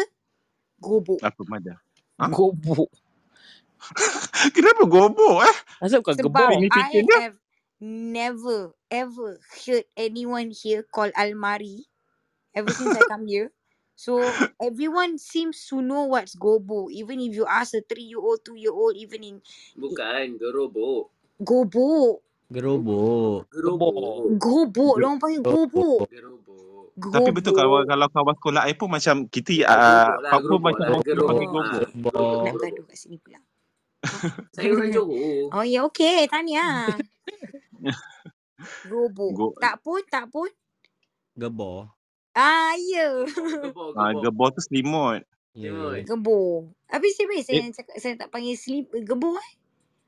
[0.79, 1.19] Gobok.
[1.23, 1.75] Apa Mada?
[2.19, 2.27] Ha?
[2.31, 2.91] Gobok.
[4.55, 5.55] Kenapa gobok eh?
[5.83, 6.59] Asal bukan Sebab gebok.
[6.73, 7.17] I dia.
[7.29, 7.37] have
[7.79, 11.85] never ever heard anyone here call Almari
[12.55, 13.51] ever since I come here.
[13.95, 14.19] So
[14.59, 16.91] everyone seems to know what's gobo.
[16.91, 19.35] Even if you ask a three year old, two year old, even in
[19.75, 21.11] Bukan, gerobok.
[21.39, 23.49] Gobo, Gerobok.
[23.49, 24.37] Gerobok.
[24.37, 26.05] gobo, orang panggil gobo.
[26.05, 26.85] Gerobok.
[26.95, 30.59] Tapi betul kalau kalau kawan sekolah I pun macam kita Ah, uh, lah, kau pun
[30.63, 31.27] macam lah, orang gerobok.
[31.27, 32.13] panggil Ah, gobok.
[32.45, 32.61] Nak gerobok.
[32.63, 33.39] gaduh kat sini pula.
[34.55, 35.49] Saya orang Johor.
[35.51, 36.93] Oh ya okey, tahniah.
[38.85, 39.25] Gobo.
[39.33, 40.47] Go, Tak pun, tak pun.
[41.35, 41.91] Gebor.
[42.31, 43.25] Ah ya.
[43.25, 44.21] Gebok, uh, gebok.
[44.21, 45.25] gebor tu selimut.
[45.55, 45.71] Ya.
[45.71, 46.03] Timun.
[46.03, 46.39] Gebo.
[46.87, 49.51] Habis saya saya Eh, cakap saya tak panggil sleep gebo eh.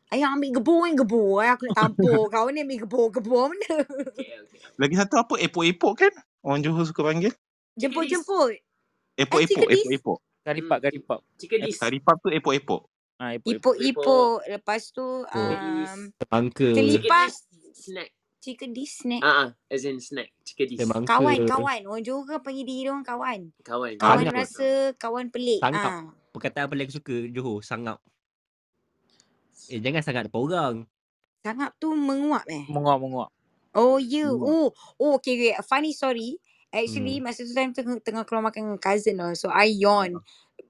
[0.07, 1.21] Ayah ambil gebo kan gebo.
[1.43, 1.49] eh.
[1.51, 2.21] Aku nak tampur.
[2.33, 3.11] Kau ni ambil gebo.
[3.11, 3.83] Gebo mana?
[4.07, 4.59] Okay, okay.
[4.79, 5.35] lagi satu apa?
[5.35, 6.13] Epok-epok kan?
[6.39, 7.35] Orang Johor suka panggil.
[7.75, 8.55] Jemput-jemput.
[9.17, 9.83] Eh, Epok-epok, cikadis.
[9.83, 10.17] epok-epok.
[10.47, 11.19] Karipap, karipap.
[11.35, 11.75] Chicken dish.
[11.75, 12.87] Karipap tu epok-epok.
[13.19, 13.75] Ah, epok, epok.
[13.75, 14.35] Ipuk-ipuk.
[14.47, 17.35] Lepas tu um, dish
[17.75, 18.09] snack.
[18.39, 19.19] chicken dish snack.
[19.19, 20.31] Ah, ah, as in snack.
[20.47, 20.79] Chicken dish.
[20.79, 21.19] Semangka.
[21.19, 21.83] Kawan-kawan.
[21.83, 23.51] Orang Johor kan panggil diri orang kawan.
[23.59, 23.99] Kawan.
[23.99, 24.39] Kawan Sangap.
[24.39, 25.59] rasa kawan pelik.
[25.59, 25.91] Sangap.
[25.91, 26.03] Ah.
[26.31, 27.59] Perkataan paling aku suka Johor.
[27.59, 27.99] Sangap.
[29.67, 30.75] Eh jangan sangat depan orang.
[31.43, 32.65] Sangap tu menguap eh.
[32.67, 33.29] Menguap, menguap.
[33.77, 34.27] Oh ya.
[34.27, 34.33] Yeah.
[34.33, 34.47] Hmm.
[34.47, 34.67] Oh,
[34.99, 35.53] oh okay, okay.
[35.63, 36.39] Funny story.
[36.71, 37.29] Actually Hmm.
[37.29, 39.31] masa tu time tengah, tengah keluar makan dengan cousin tau.
[39.37, 40.19] So I yawn.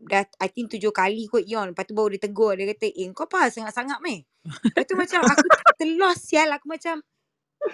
[0.04, 1.74] Dah I think tujuh kali kot yawn.
[1.74, 2.54] Lepas tu baru dia tegur.
[2.58, 4.22] Dia kata, eh kau apa sangat-sangat meh?
[4.76, 5.48] Lepas tu macam aku
[5.80, 6.50] telah sial.
[6.54, 7.02] Aku macam,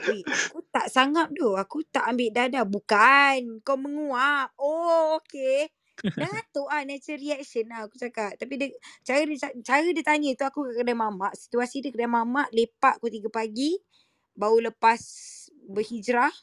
[0.07, 1.55] Weh, aku tak sangap tu.
[1.55, 2.65] Aku tak ambil dadah.
[2.67, 3.61] Bukan.
[3.63, 4.51] Kau menguap.
[4.59, 5.69] Oh, okay.
[6.03, 8.35] Dah tu ah natural reaction lah aku cakap.
[8.35, 8.67] Tapi dia,
[9.07, 11.31] cara dia, cara dia tanya tu aku kat kedai mamak.
[11.33, 12.51] Situasi dia kedai mamak.
[12.51, 13.79] Lepak pukul 3 pagi.
[14.35, 14.99] Baru lepas
[15.69, 16.33] berhijrah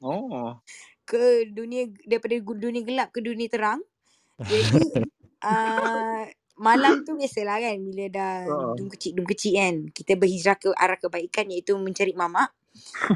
[0.00, 0.56] Oh.
[1.04, 3.80] ke dunia daripada dunia gelap ke dunia terang.
[4.40, 5.04] Jadi
[5.42, 6.24] uh,
[6.66, 8.72] malam tu biasalah kan bila dah Ah.
[8.78, 9.74] dum kecil dum kecil kan.
[9.92, 12.54] Kita berhijrah ke arah kebaikan iaitu mencari mamak.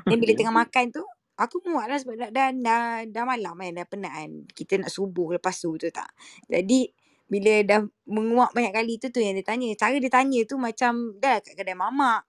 [0.05, 1.03] Dan bila tengah makan tu
[1.35, 4.31] aku muak lah sebab dah, dah, dah, dah malam kan dah penat kan.
[4.55, 6.09] Kita nak subuh lepas tu tu tak.
[6.47, 6.87] Jadi
[7.25, 9.73] bila dah menguap banyak kali tu tu yang dia tanya.
[9.75, 12.23] Cara dia tanya tu macam dah kat kedai mamak.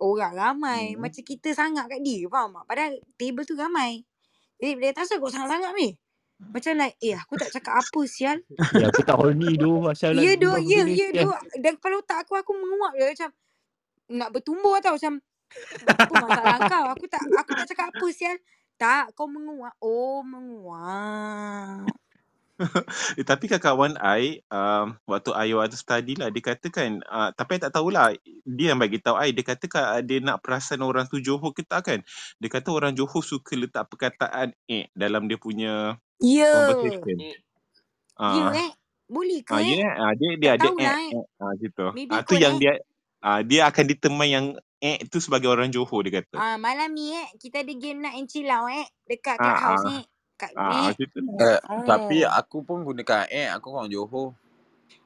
[0.00, 0.94] Orang ramai.
[0.94, 1.04] Hmm.
[1.06, 2.64] Macam kita sangat kat dia faham tak?
[2.66, 4.02] Padahal table tu ramai.
[4.58, 5.88] Jadi dia tanya kau sangat-sangat ni.
[6.38, 8.38] Macam like eh aku tak cakap apa sial.
[8.78, 9.82] Ya, aku tak horny tu.
[9.90, 11.34] Asal Ya doh, buat ya, ya doh.
[11.58, 13.30] Dan kepala otak aku aku menguap je macam
[14.08, 15.20] nak bertumbuh tau macam
[15.86, 16.84] apa masalah kau?
[16.94, 18.36] Aku tak aku tak cakap apa sial.
[18.78, 19.74] Tak, kau menguap.
[19.82, 21.88] Oh, menguap.
[23.14, 27.62] Eh, tapi kawan I um, waktu I waktu study lah dia katakan uh, tapi I
[27.62, 28.10] tak tahulah
[28.42, 31.86] dia yang bagi tahu I dia katakan dia nak perasan orang tu Johor ke tak
[31.86, 32.00] kan
[32.42, 36.50] dia kata orang Johor suka letak perkataan eh dalam dia punya Ya.
[36.50, 37.38] conversation Eh,
[38.18, 38.70] Ya ah eh.
[39.06, 39.78] Boleh ke ah eh?
[39.78, 41.24] ya ah, dia dia Tak ada eh, eh.
[41.38, 42.60] ah gitu Maybe ah tu yang eh.
[42.60, 42.72] dia
[43.22, 44.46] ah dia akan determine yang
[44.78, 48.14] eh tu sebagai orang Johor dia kata Ah malam ni eh kita ada game nak
[48.14, 50.04] and chill out eh dekat ah clubhouse ah eh.
[50.38, 50.82] Kat ah eh.
[50.94, 54.38] macam tu lah Eh, tapi aku pun gunakan eh aku orang Johor.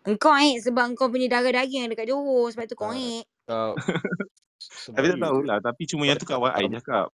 [0.04, 3.24] Engkau eh sebab engkau punya darah-daging yang dekat Johor sebab tu kau Ah, eh.
[3.48, 3.72] Kau
[4.94, 7.10] tapi tak sebab tahulah tapi cuma yang tu kawan I cakap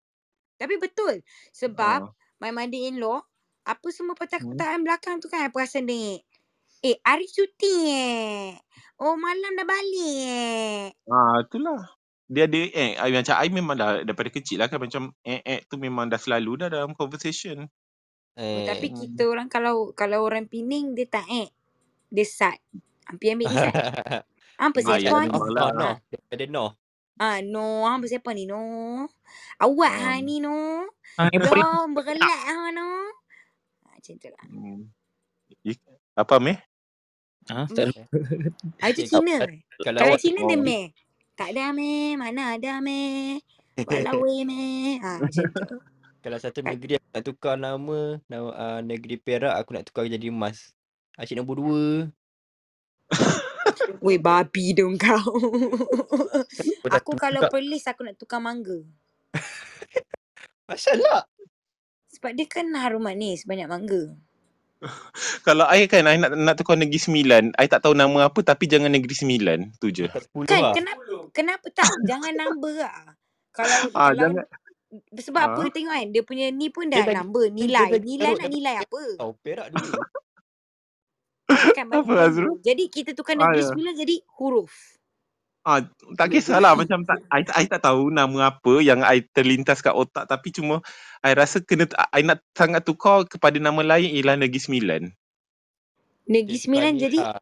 [0.63, 3.23] Tapi betul sebab ah my mother-in-law
[3.63, 4.21] apa semua hmm.
[4.27, 6.19] perkataan belakang tu kan I perasan dia.
[6.83, 8.59] Eh, hari cuti eh.
[8.99, 10.83] Oh, malam dah balik eh.
[11.07, 12.02] Ah, itulah.
[12.31, 15.61] Dia ada eh I macam I memang dah daripada kecil lah kan macam eh eh
[15.67, 17.67] tu memang dah selalu dah dalam conversation.
[18.39, 18.93] Oh, tapi eh.
[18.97, 21.49] kita orang kalau kalau orang Pening dia tak eh.
[22.13, 22.57] Dia sat.
[23.09, 23.77] Hampir ambil dia sat.
[24.61, 25.55] Apa Ah siapa ya macam ni?
[25.57, 25.69] lah.
[25.73, 25.93] noh.
[25.93, 26.71] Ah, Daripada noh.
[27.21, 28.61] ah no, apa siapa ni no?
[29.61, 30.89] Awak ha Ah, ni no.
[31.21, 32.89] Ah, yang paling Yo bergelak ha no.
[33.85, 34.45] Ah, macam tu lah.
[34.49, 34.81] hmm.
[36.17, 36.59] Apa meh?
[37.51, 38.07] Ah, tak Eh,
[38.83, 39.37] Ah, itu eh, Cina.
[39.83, 40.63] kalau Kalau awak Cina dia Oh.
[40.63, 40.85] meh.
[41.37, 42.15] Tak ada meh.
[42.21, 43.41] Mana ada meh.
[43.81, 45.01] Walau meh.
[45.01, 45.77] Macam tu.
[46.23, 50.29] kalau satu negeri aku nak tukar nama, nama uh, negeri Perak aku nak tukar jadi
[50.29, 50.77] emas.
[51.19, 51.85] Asyik nombor dua.
[54.05, 55.35] Weh babi dong kau.
[56.89, 57.49] Aku kalau.
[57.49, 58.81] Perlis aku nak tukar mangga.
[60.73, 61.27] Asal lah.
[62.13, 64.15] Sebab dia kan harum manis banyak mangga.
[65.47, 68.67] Kalau I kan I nak nak tukar negeri sembilan, I tak tahu nama apa tapi
[68.67, 70.11] jangan negeri sembilan, tu je.
[70.11, 70.75] Kan lah.
[70.75, 73.15] kenapa kenapa tak jangan number lah.
[73.53, 74.45] Kalau Ah kalau jangan
[75.17, 77.89] sebab apa ah tengok kan dia punya ni pun Dia dah lagi number dia nilai.
[77.89, 79.03] lagi Nilai nak nilai apa?
[79.21, 79.33] tau.
[79.41, 79.93] Perak dulu.
[81.73, 82.61] Kan apa Azrul?
[82.61, 83.69] Jadi kita tukar Ah negeri ya.
[83.73, 84.73] sembilan jadi huruf.
[85.63, 85.79] Ah
[86.19, 90.27] tak kisahlah macam tak I, I tak tahu nama apa yang I terlintas kat otak
[90.27, 90.83] tapi cuma
[91.23, 95.03] I rasa kena I nak sangat tukar kepada nama lain ialah negeri sembilan.
[96.27, 97.39] Negeri sembilan jadi lah.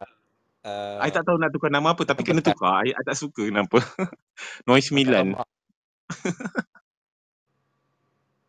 [1.01, 2.85] I Uh, tak tahu nak tukar nama apa tapi kena tukar.
[2.85, 3.81] I, I tak suka kenapa.
[4.69, 5.33] Noise sembilan.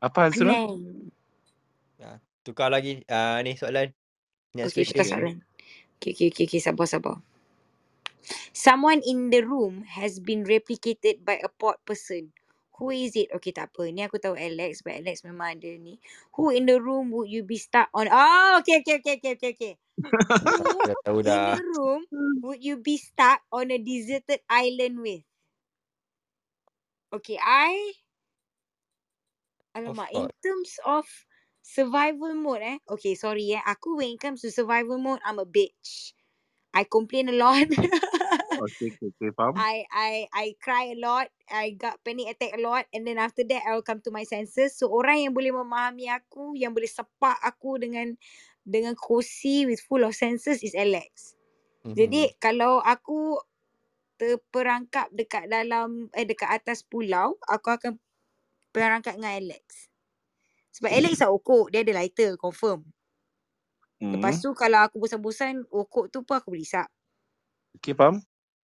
[0.02, 0.82] Apa Azrul?
[1.96, 3.94] Ya, tukar lagi uh, ni soalan.
[4.52, 5.06] Next Okay, question.
[5.08, 5.36] soalan.
[6.02, 7.22] Okay, okay, okay, okay, sabar, sabar.
[8.52, 12.32] Someone in the room has been replicated by a pod person.
[12.78, 13.30] Who is it?
[13.36, 13.88] Okay, tak apa.
[13.94, 14.82] Ni aku tahu Alex.
[14.82, 15.98] But Alex memang ada ni.
[16.34, 18.10] Who in the room would you be stuck on?
[18.10, 19.74] Oh, okay, okay, okay, okay, okay, okay.
[20.42, 21.54] Who Dah tahu in dah.
[21.54, 22.02] the room
[22.42, 25.22] would you be stuck on a deserted island with?
[27.12, 27.92] Okay, I...
[29.76, 30.36] Alamak, in course.
[30.44, 31.04] terms of
[31.62, 32.78] survival mode eh.
[32.90, 33.62] Okay, sorry eh.
[33.64, 36.12] Aku when it comes to survival mode, I'm a bitch.
[36.74, 37.68] I complain a lot.
[38.60, 39.64] Okay, okay, okay, faham.
[39.70, 41.28] I I I cry a lot.
[41.50, 44.24] I got panic attack a lot and then after that I will come to my
[44.24, 44.76] senses.
[44.78, 48.16] So orang yang boleh memahami aku, yang boleh sepak aku dengan
[48.64, 51.36] dengan kosi with full of senses is Alex.
[51.84, 51.94] Mhm.
[51.98, 53.36] Jadi kalau aku
[54.20, 57.92] terperangkap dekat dalam eh dekat atas pulau, aku akan
[58.72, 59.90] perangkap dengan Alex.
[60.72, 62.86] Sebab Alex tak okok, dia ada lighter confirm.
[64.02, 64.42] Lepas Hmm.
[64.42, 66.90] tu kalau aku bosan-bosan, okok tu pun aku boleh isap.
[67.78, 68.18] Okay, faham.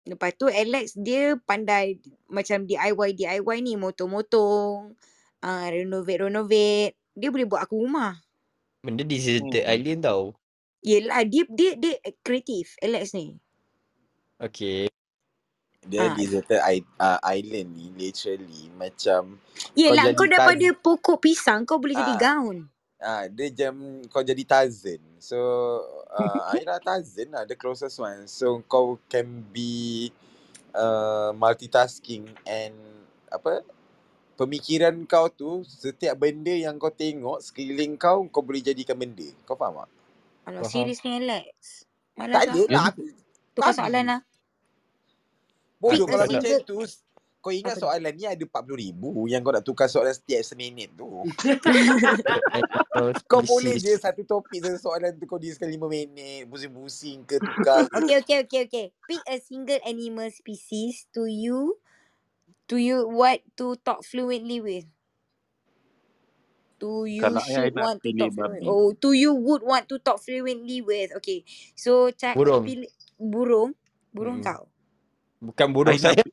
[0.02, 4.96] Lepas tu Alex dia pandai macam DIY DIY ni motong-motong,
[5.42, 6.94] uh, renovate renovate.
[7.12, 8.12] dia boleh buat aku rumah.
[8.80, 9.72] Benda deserted Hmm.
[9.72, 10.36] island tau.
[10.80, 13.40] Yelah dia dia dia kreatif Alex ni.
[14.36, 14.92] Okay.
[15.80, 16.14] Dia Ah.
[16.14, 19.40] deserted i- uh, island ni literally macam
[19.72, 22.20] Yelah jadi kau daripada Taz- pokok pisang kau boleh jadi Ah.
[22.20, 22.68] gaun.
[23.06, 24.98] Ah dia jam kau jadi Tarzan.
[25.22, 25.38] So
[26.10, 28.26] uh, Aira Tarzan lah the closest one.
[28.26, 30.10] So kau can be
[30.74, 32.74] uh, multitasking and
[33.30, 33.62] apa
[34.34, 39.30] pemikiran kau tu setiap benda yang kau tengok sekeliling kau kau boleh jadikan benda.
[39.46, 39.90] Kau faham tak?
[40.50, 40.74] Alah Faham.
[40.74, 41.86] serius ni Alex.
[42.18, 42.92] Tak Malas ada lah.
[43.54, 44.20] Tukar soalan lah.
[45.76, 46.78] Bodoh kalau macam tu
[47.46, 50.90] kau ingat Apa soalan ni ada 40 ribu yang kau nak tukar soalan setiap seminit
[50.98, 51.22] tu.
[53.30, 57.86] Kau boleh je satu topik satu soalan tu kau diskan 5 minit, pusing-pusing ke tukar.
[57.94, 58.86] Okay, okay, okay, okay.
[59.08, 61.78] Pick a single animal species to you,
[62.70, 64.86] to you what to talk fluently with.
[66.82, 68.66] To you Kalau should want to talk fluently.
[68.66, 68.68] babi.
[68.68, 71.14] Oh, to you would want to talk fluently with.
[71.22, 71.46] Okay.
[71.78, 72.66] So, cak Burung.
[72.66, 73.72] pilih burung.
[74.12, 74.44] Burung Mm.
[74.44, 74.62] kau.
[75.38, 76.25] Bukan burung saya.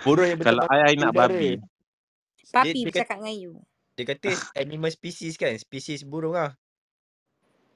[0.00, 1.50] Burung yang kalau berterbang I, I di nak babi.
[1.60, 3.52] Dia, Papi dia, kata, bercakap dengan you.
[3.94, 5.52] dia kata animal species kan.
[5.60, 6.56] Species burung lah.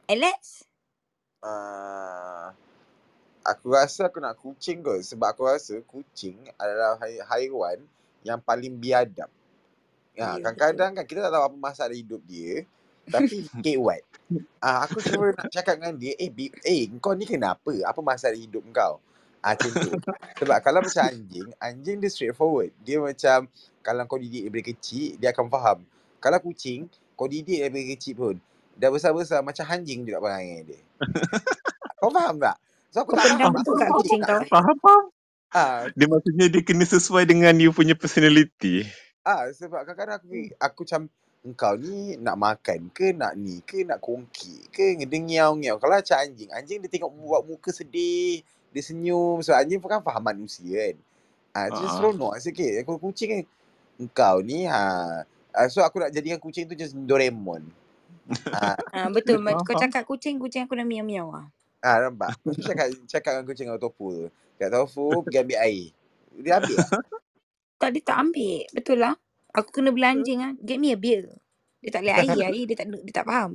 [0.08, 0.64] Alex?
[1.44, 2.48] Uh,
[3.44, 7.84] aku rasa aku nak kucing kot sebab aku rasa kucing adalah hai- haiwan
[8.24, 9.28] yang paling biadab.
[10.16, 10.42] Ya, Ya, betul.
[10.48, 12.64] kadang-kadang kan kita tak tahu apa masalah hidup dia.
[13.04, 14.00] Tapi kewat.
[14.64, 17.76] Ah, aku cuma nak cakap dengan dia, eh, bi- eh kau ni kenapa?
[17.84, 18.96] Apa masalah hidup kau?
[19.44, 19.90] Ah, macam tu.
[20.40, 22.72] Sebab kalau macam anjing, anjing dia straightforward.
[22.80, 23.44] Dia macam,
[23.84, 25.78] kalau kau didik daripada kecil, dia akan faham.
[26.16, 28.36] Kalau kucing, kau didik daripada kecil pun,
[28.72, 30.80] dah besar-besar macam anjing juga perangai dia.
[32.00, 32.56] kau faham tak?
[32.88, 33.52] So aku Kau tak faham.
[33.52, 34.40] Aku kat kucing kau?
[34.48, 35.04] Faham, faham.
[35.54, 38.88] Ah, Dia maksudnya dia kena sesuai dengan you punya personality.
[39.22, 41.02] Ah sebab kadang-kadang aku aku macam
[41.46, 45.78] engkau ni nak makan ke nak ni ke nak kongki ke ngedengiau-ngiau.
[45.78, 48.42] Kalau macam anjing, anjing dia tengok buat muka sedih,
[48.74, 50.96] dia senyum sebab anjing pun kan faham manusia kan.
[51.54, 51.92] Ah dia Ah.
[51.94, 52.82] seronok sikit.
[52.82, 53.40] Kalau kucing kan
[53.96, 55.22] engkau ni ha
[55.54, 57.62] ah, so aku nak jadikan kucing tu macam Doraemon.
[58.50, 59.36] Ah, Ah, betul.
[59.36, 61.46] Ma- Kau cakap kucing, kucing aku dah miau-miau lah.
[61.78, 62.32] ah nampak.
[62.40, 64.26] Aku cakap cakap dengan kucing dengan Tofu tu.
[64.56, 65.84] Kat Tofu pergi ambil air.
[66.34, 66.90] Dia ambil lah.
[67.74, 68.64] Tak, dia tak ambil.
[68.72, 69.14] Betul lah.
[69.52, 70.52] Aku kena beli anjing lah.
[70.58, 71.28] Get me a beer.
[71.78, 72.32] Dia tak boleh air.
[72.48, 73.52] Air dia tak dia tak faham.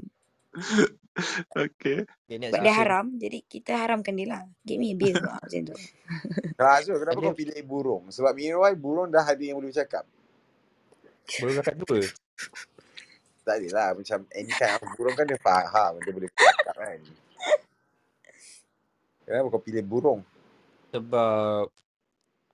[1.56, 2.08] Okay.
[2.30, 3.06] Sebab dia haram.
[3.18, 4.44] Jadi kita haramkan dia lah.
[4.64, 5.18] Get me a beer.
[5.26, 5.76] ah, macam tu.
[6.56, 8.04] Kalau Azul, kenapa Ada kau pilih burung?
[8.14, 10.06] Sebab Mirwai burung dah ada yang boleh bercakap.
[11.42, 12.02] burung kakak dua.
[13.46, 17.00] Tak adalah macam any kind of burung kan dia faham dia boleh bercakap kan.
[19.26, 20.22] Kenapa kau pilih burung?
[20.90, 21.70] Sebab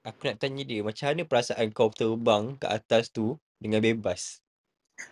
[0.04, 4.44] aku nak tanya dia macam mana perasaan kau terbang ke atas tu dengan bebas.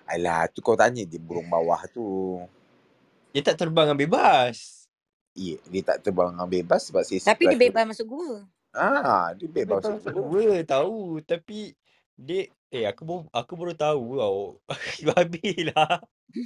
[0.07, 2.39] Alah, tu kau tanya dia burung bawah tu.
[3.33, 4.85] Dia tak terbang dengan bebas.
[5.33, 8.45] Ya, dia tak terbang dengan bebas sebab sesi Tapi dia bebas masuk gua.
[8.69, 10.41] Ah, dia bebas bebas masuk masuk gua.
[10.45, 11.73] dua tahu tapi
[12.13, 14.41] dia eh aku baru aku baru tahu tau.
[15.09, 15.97] Babilah.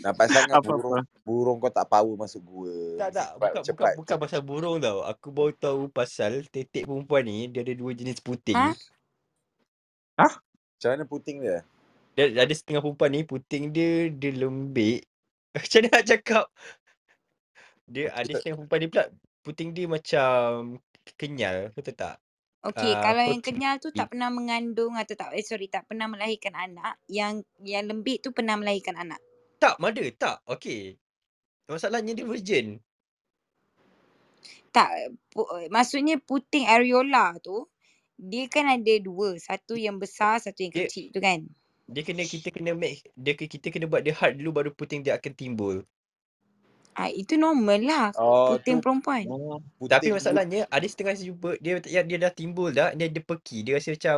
[0.03, 2.75] Nampak sangat burung burung kau tak power masuk gua.
[3.03, 3.93] Tak tak Cepat, bukan bukan cepat.
[3.99, 5.03] bukan pasal burung tau.
[5.03, 8.55] Aku baru tahu pasal tetek perempuan ni dia ada dua jenis puting.
[8.55, 10.27] Ha?
[10.27, 11.67] Macam mana puting dia?
[12.15, 15.03] Dia ada setengah perempuan ni puting dia dia lembik.
[15.57, 16.45] Macam mana nak cakap?
[17.87, 19.05] Dia ada setengah perempuan ni pula
[19.41, 20.75] puting dia macam
[21.15, 22.19] kenyal, betul tak?
[22.67, 26.11] Okey, Ah, kalau yang kenyal tu tak pernah mengandung atau tak eh sorry tak pernah
[26.11, 29.21] melahirkan anak, yang yang lembik tu pernah melahirkan anak.
[29.61, 30.03] Tak, mana?
[30.11, 30.43] Tak.
[30.51, 30.99] Okey.
[31.71, 32.83] Masalahnya dia virgin.
[34.75, 34.89] Tak
[35.31, 37.65] pu, maksudnya puting areola tu
[38.17, 41.45] dia kan ada dua, satu yang besar, satu yang Dia kecil tu kan.
[41.88, 45.15] Dia kena kita kena make dia kita kena buat dia hard dulu baru puting dia
[45.19, 45.77] akan timbul.
[46.97, 49.27] Ah itu normal lah Oh, puting tu perempuan.
[49.27, 49.59] Oh.
[49.88, 53.07] Tapi puting bu- masalahnya ada setengah saya jumpa dia dia, dia dah timbul dah, dia
[53.09, 53.63] ada peki.
[53.67, 54.17] Dia rasa macam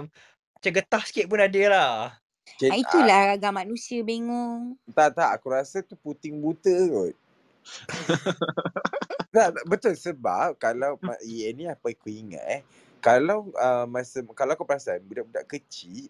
[0.60, 1.94] macam getah sikit pun ada lah.
[2.60, 4.78] Cik, Ah ah, itulah agak manusia bengong.
[4.96, 7.16] tak tak aku rasa tu puting buta kot.
[9.36, 12.62] tak, tak, betul sebab kalau ma- eh, ni apa aku ingat eh.
[13.04, 16.10] Kalau uh, masa kalau kau perasan budak-budak kecil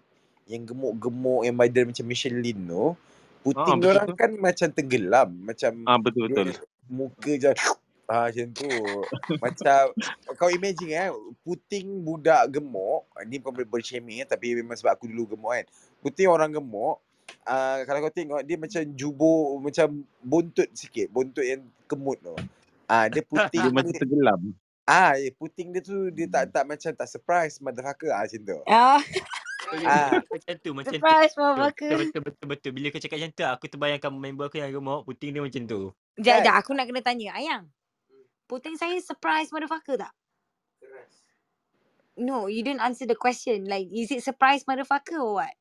[0.50, 5.72] yang gemuk-gemuk yang badan macam Michelin tu, Ah, puting betul orang kan macam tenggelam, macam
[5.88, 6.52] Ah, betul betul.
[6.52, 6.58] dia
[6.90, 7.52] muka je
[8.12, 8.72] ah macam tu.
[9.38, 9.82] macam
[10.34, 11.10] kau imagine eh
[11.46, 15.54] puting budak gemuk, ni bukan boleh body shaming eh tapi memang sebab aku dulu gemuk
[15.54, 15.66] kan.
[16.04, 17.00] Puting orang gemuk
[17.46, 22.34] Uh, kalau kau tengok dia macam jubur macam buntut sikit, buntut yang kemut tu.
[22.90, 24.42] Ah dia puting Dia macam tenggelam.
[24.90, 28.60] ah ya, puting dia tu dia tak tak macam tak surprise motherfucker ah macam tu.
[28.66, 28.98] Ah
[29.86, 30.18] Ah.
[30.24, 30.98] Macam tu macam tu.
[30.98, 31.90] Surprise Betul, motherfucker.
[31.90, 32.72] betul, betul, betul, betul.
[32.74, 35.82] Bila kau cakap macam tu, aku terbayangkan member aku yang gemuk, puting dia macam tu.
[36.16, 36.38] Sekejap, Kan?
[36.42, 36.56] sekejap.
[36.58, 37.30] Aku nak kena tanya.
[37.36, 37.64] Ayang.
[38.46, 40.14] Puting saya surprise motherfucker tak?
[40.82, 41.14] Keras.
[42.18, 43.70] No, you didn't answer the question.
[43.70, 45.56] Like, is it surprise motherfucker or what?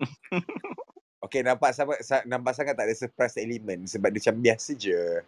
[1.20, 5.20] Okay, nampak sangat, sa- nampak sangat tak ada surprise element sebab dia macam biasa je.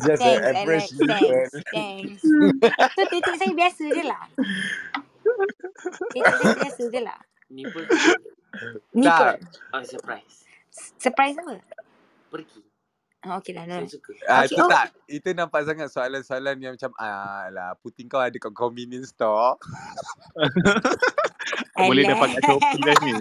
[0.00, 0.96] Just Thanks, an average Alex.
[0.96, 1.20] human.
[1.20, 1.52] Thanks.
[1.70, 2.22] Thanks.
[2.96, 4.24] So, titik saya biasa je lah.
[6.16, 7.20] Titik saya biasa je lah.
[7.52, 7.84] Ni pun
[8.96, 9.18] Ni Tak.
[9.18, 9.38] kot.
[9.72, 10.44] ah, surprise.
[10.96, 11.60] Surprise apa?
[12.28, 12.60] Pergi.
[13.22, 13.64] Oh, okay lah.
[13.64, 14.10] Saya suka.
[14.26, 14.68] Ah, Okay, itu oh.
[14.68, 14.86] tak.
[15.06, 19.54] Itu nampak sangat soalan-soalan yang macam ah lah puting kau ada kat convenience store.
[21.78, 22.18] Boleh Alah.
[22.18, 23.14] dapat kat Shopee kan ni.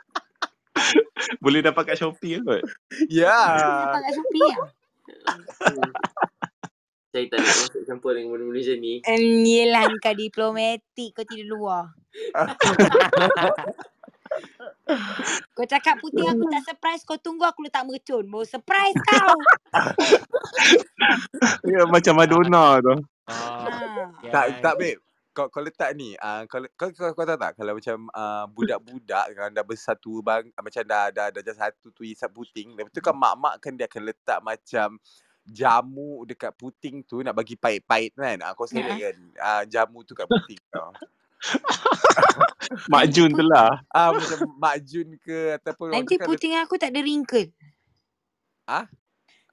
[1.44, 2.62] Boleh dapat kat Shopee kot.
[3.10, 3.36] Ya.
[3.84, 4.68] Nampak kat Shopee lah.
[7.10, 9.02] Saya tak nak masuk campur dengan benda-benda macam ni.
[9.10, 11.90] Um, yelah kau diplomatik kau tidur luar.
[15.58, 18.22] kau cakap puting aku tak surprise kau tunggu aku letak mercun.
[18.30, 19.34] Mau surprise kau.
[21.66, 22.94] Ya, macam Madonna tu.
[23.26, 24.06] Ah, ha.
[24.30, 24.60] Tak yes.
[24.62, 24.98] tak babe.
[25.30, 29.30] Kau kau letak ni ah kau, kau kau kau tahu tak kalau macam ah, budak-budak
[29.30, 32.98] kan dah bersatu bang ah, macam dah dah dah satu tu isap puting lepas tu
[32.98, 34.98] kan mak-mak kan dia akan letak macam
[35.50, 38.38] jamu dekat puting tu nak bagi pahit-pahit kan.
[38.40, 40.90] Ah kau select kan ah, jamu tu kat puting kau.
[42.86, 43.82] Mak Jun tu lah.
[43.88, 47.50] Ah macam Mak Jun ke ataupun Nanti puting aku tak ada wrinkle.
[48.64, 48.86] Ah?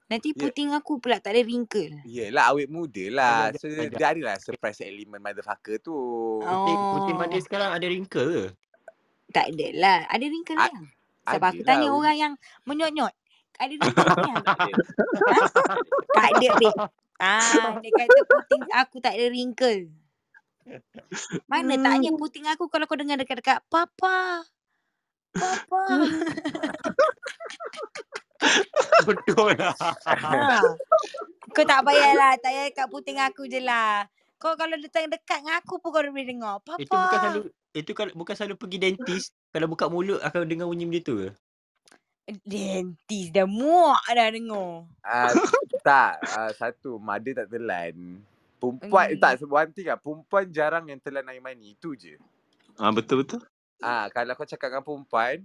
[0.08, 0.40] Nanti Ya.
[0.40, 2.00] puting aku pula tak ada wrinkle.
[2.02, 3.36] Yelah awet muda lah.
[3.50, 3.92] Ada, So ada.
[3.92, 5.92] dia ada lah surprise element motherfucker tu.
[6.40, 7.18] Putih, putih Oh.
[7.18, 8.44] manis sekarang ada wrinkle ke?
[9.28, 9.98] Tak ada lah.
[10.08, 10.84] Ada wrinkle A- yang.
[11.28, 11.94] Sebab aku Ada tanya lah.
[11.94, 12.32] orang yang
[12.64, 13.12] menyot-nyot.
[13.58, 13.94] Ada yang.
[16.14, 16.48] Tak ada.
[16.58, 16.70] Babe.
[17.18, 19.90] Ah, dia kata puting aku tak ada wrinkle.
[21.50, 24.46] Mana tanya puting aku kalau kau dengar dekat-dekat papa.
[25.34, 25.82] Papa.
[29.10, 29.74] Betul lah.
[30.06, 30.62] ha.
[31.50, 34.06] Kau tak payahlah tak payah kat puting aku je lah.
[34.38, 36.62] Kau kalau datang dekat dengan aku pun kau boleh dengar.
[36.62, 36.78] Papa.
[36.78, 37.40] Itu bukan selalu
[37.74, 41.28] itu kalau bukan selalu pergi dentist kalau buka mulut akan dengar bunyi macam tu ke?
[42.28, 44.84] Dentist dah muak dah dengar.
[45.00, 45.32] Ah,
[45.80, 48.20] tak, ah, satu mother tak telan.
[48.60, 49.20] Perempuan Hmm.
[49.22, 52.20] tak one thing ah, perempuan jarang yang telan air mani, itu je.
[52.76, 53.40] Ah betul betul.
[53.80, 55.36] Ah, kalau kau cakap dengan perempuan,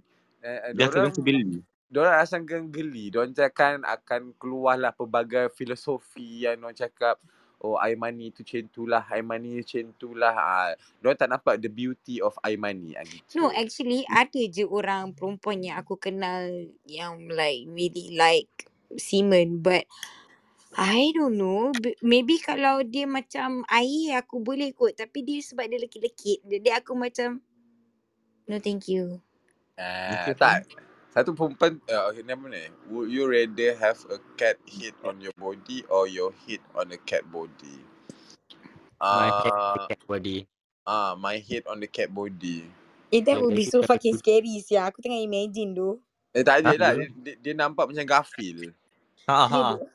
[0.43, 1.63] eh, eh, Biasa dorang biasa geli.
[1.87, 3.13] dorang rasa akan geli.
[3.13, 7.15] Dorang cakap akan keluarlah pelbagai filosofi yang dorang cakap
[7.63, 10.35] oh air mani tu macam tu lah, air mani macam tu lah.
[10.35, 13.39] Ah, dorang tak nampak the beauty of air mani ah, gitu.
[13.39, 16.51] No, actually ada je orang perempuan yang aku kenal
[16.83, 18.67] yang like really like
[18.99, 19.87] semen but
[20.73, 21.71] I don't know.
[21.71, 24.97] B- Maybe kalau dia macam air aku boleh kot.
[24.97, 26.41] Tapi dia sebab dia lekit-lekit.
[26.43, 27.39] Jadi aku macam
[28.49, 29.21] no thank you.
[29.77, 30.65] Ah, Okey, tak.
[31.13, 32.65] Satu perempuan uh, okay, nama ni.
[32.89, 36.97] Would you rather have a cat hit on your body or your hit on a
[36.97, 37.85] cat body?
[39.13, 40.45] My Ah, dekat body.
[40.87, 42.65] ah, my hit on the cat body.
[43.13, 44.89] Eh that would be so fucking scary sia.
[44.89, 46.01] Aku tengah imagine tu.
[46.33, 46.91] Eh tak ada Ah, lah.
[46.97, 48.73] Dia, dia, dia nampak macam Garfield.
[49.29, 49.65] Ha Ya, ha.
[49.65, 49.85] babe.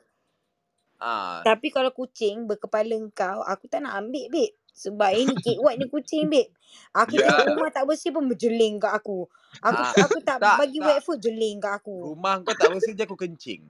[1.00, 4.54] Ah, Tapi kalau kucing berkepala kau, aku tak nak ambil babe.
[4.76, 6.52] Sebab ini cake white ni kucing babe.
[6.94, 9.26] Aku tengok rumah tak bersih pun berjeling kat aku.
[9.58, 10.86] Aku Ah, aku tak, tak, bagi tak.
[10.86, 12.14] wet food jeling kat aku.
[12.14, 13.62] rumah kau tak bersih je aku kencing.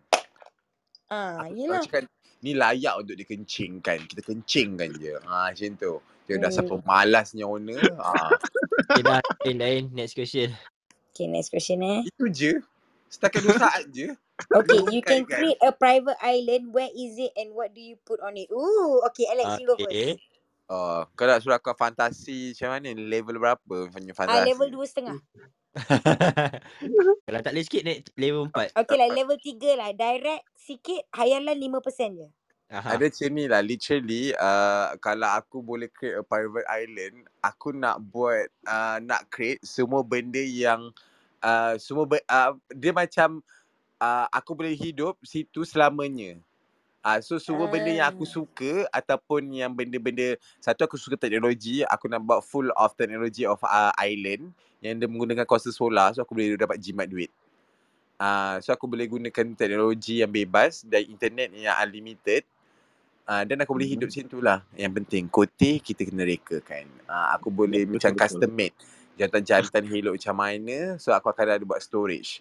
[1.09, 1.81] Ah, Aku, aku yelah.
[1.81, 2.03] cakap
[2.39, 4.05] ni layak untuk dikencingkan.
[4.05, 5.17] Kita kencingkan je.
[5.25, 5.95] Ah, macam tu.
[6.29, 6.85] Dia dah siapa Oh.
[6.85, 7.81] malasnya owner.
[7.97, 8.37] Ah,
[8.85, 9.21] Okay dah.
[9.43, 9.83] Lain lain.
[9.91, 10.53] Next question.
[11.11, 12.05] Okay, next question eh.
[12.05, 12.53] itu je.
[13.09, 14.13] Setakat dua saat je.
[14.47, 15.41] Okay, you bukan can kan.
[15.41, 16.71] create a private island.
[16.71, 18.47] Where is it and what do you put on it?
[18.53, 19.89] Ooh, okay, Alex, you go first.
[19.89, 20.21] Okay.
[20.69, 22.93] Oh, kau nak suruh aku fantasi macam mana?
[22.93, 24.47] Level berapa punya Ah, fantasi?
[24.47, 25.17] level dua setengah.
[27.27, 28.75] Kalau tak boleh sikit naik level 4.
[28.75, 29.91] Okay lah, level tiga lah.
[29.95, 32.29] Direct sikit, hayalan 5% je.
[32.69, 33.01] Aha.
[33.01, 37.97] Ada macam ni lah Literally uh, Kalau aku boleh create a private island Aku nak
[38.13, 40.93] buat uh, Nak create Semua benda yang
[41.41, 43.41] uh, Semua ber, uh, Dia macam
[44.05, 46.37] uh, Aku boleh hidup Situ selamanya
[47.03, 48.31] uh, So semua benda yang aku Ah.
[48.31, 53.59] suka Ataupun yang benda-benda Satu aku suka teknologi Aku nak buat full of technology of
[53.63, 57.31] uh, island Yang dia menggunakan kuasa solar So aku boleh dapat jimat duit
[58.19, 62.43] Uh, so aku boleh gunakan teknologi yang bebas dan internet yang unlimited
[63.29, 64.65] Uh, dan aku boleh hidup macam tu lah.
[64.73, 66.89] Yang penting koteh kita kena rekakan.
[67.05, 68.23] Uh, aku boleh Betul, macam betul.
[68.25, 68.73] custom made.
[69.21, 70.97] Jantan-jantan hello macam mana.
[70.97, 72.41] So aku akan ada buat storage.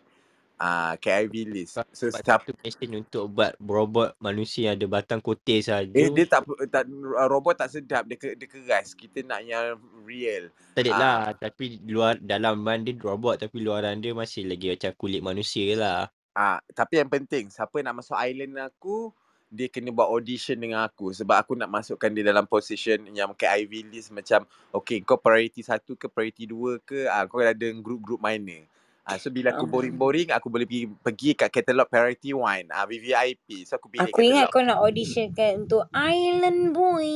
[0.57, 1.77] Ah, KIV list.
[1.93, 5.93] So sebab setiap satu mesin untuk buat robot manusia yang ada batang kotir saja.
[5.93, 6.89] Eh dia tak tak
[7.29, 8.97] robot tak sedap dia dia keras.
[8.97, 10.49] Kita nak yang real.
[10.73, 10.97] Tak Ah.
[10.97, 11.21] lah.
[11.37, 16.09] Tapi luar dalaman dia robot tapi luaran dia masih lagi macam kulit manusia lah.
[16.33, 19.13] Ah, tapi yang penting siapa nak masuk island aku
[19.47, 23.93] dia kena buat audition dengan aku sebab aku nak masukkan dia dalam position yang KIV
[23.93, 24.43] list macam
[24.75, 28.65] okay kau priority satu ke priority dua ke ah, kau ada group-group mana.
[29.07, 29.71] Ah, so bila aku Ah.
[29.71, 33.63] boring-boring aku boleh pergi pergi kat katalog priority one ah VVIP.
[33.63, 37.07] So aku pilih Aku ingat kau nak audition kan untuk Island Boy.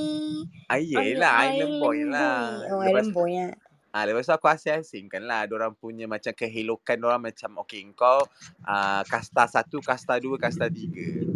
[0.72, 2.64] Ah, you yelah Island Boy lah.
[2.72, 3.52] Oh, Lepas Island Boy lah.
[3.92, 5.44] Ah, lepas tu aku asing-asingkan lah.
[5.44, 8.24] Diorang punya macam kehelokan diorang macam okay kau
[8.64, 11.28] uh, kasta satu, kasta dua, kasta tiga.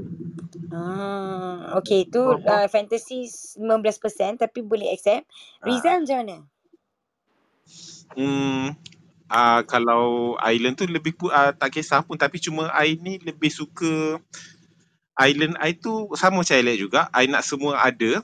[0.72, 2.40] Ah, okay tu Oh, oh.
[2.40, 3.28] uh, fantasy
[3.60, 3.60] 19%
[4.40, 5.28] tapi boleh accept.
[5.60, 5.68] Ah.
[5.68, 6.38] Rizal macam mana?
[8.16, 8.72] Hmm,
[9.30, 13.50] uh, kalau island tu lebih pu- uh, tak kisah pun tapi cuma I ni lebih
[13.50, 14.20] suka
[15.16, 17.08] island I tu sama macam Alex juga.
[17.16, 18.22] I nak semua ada.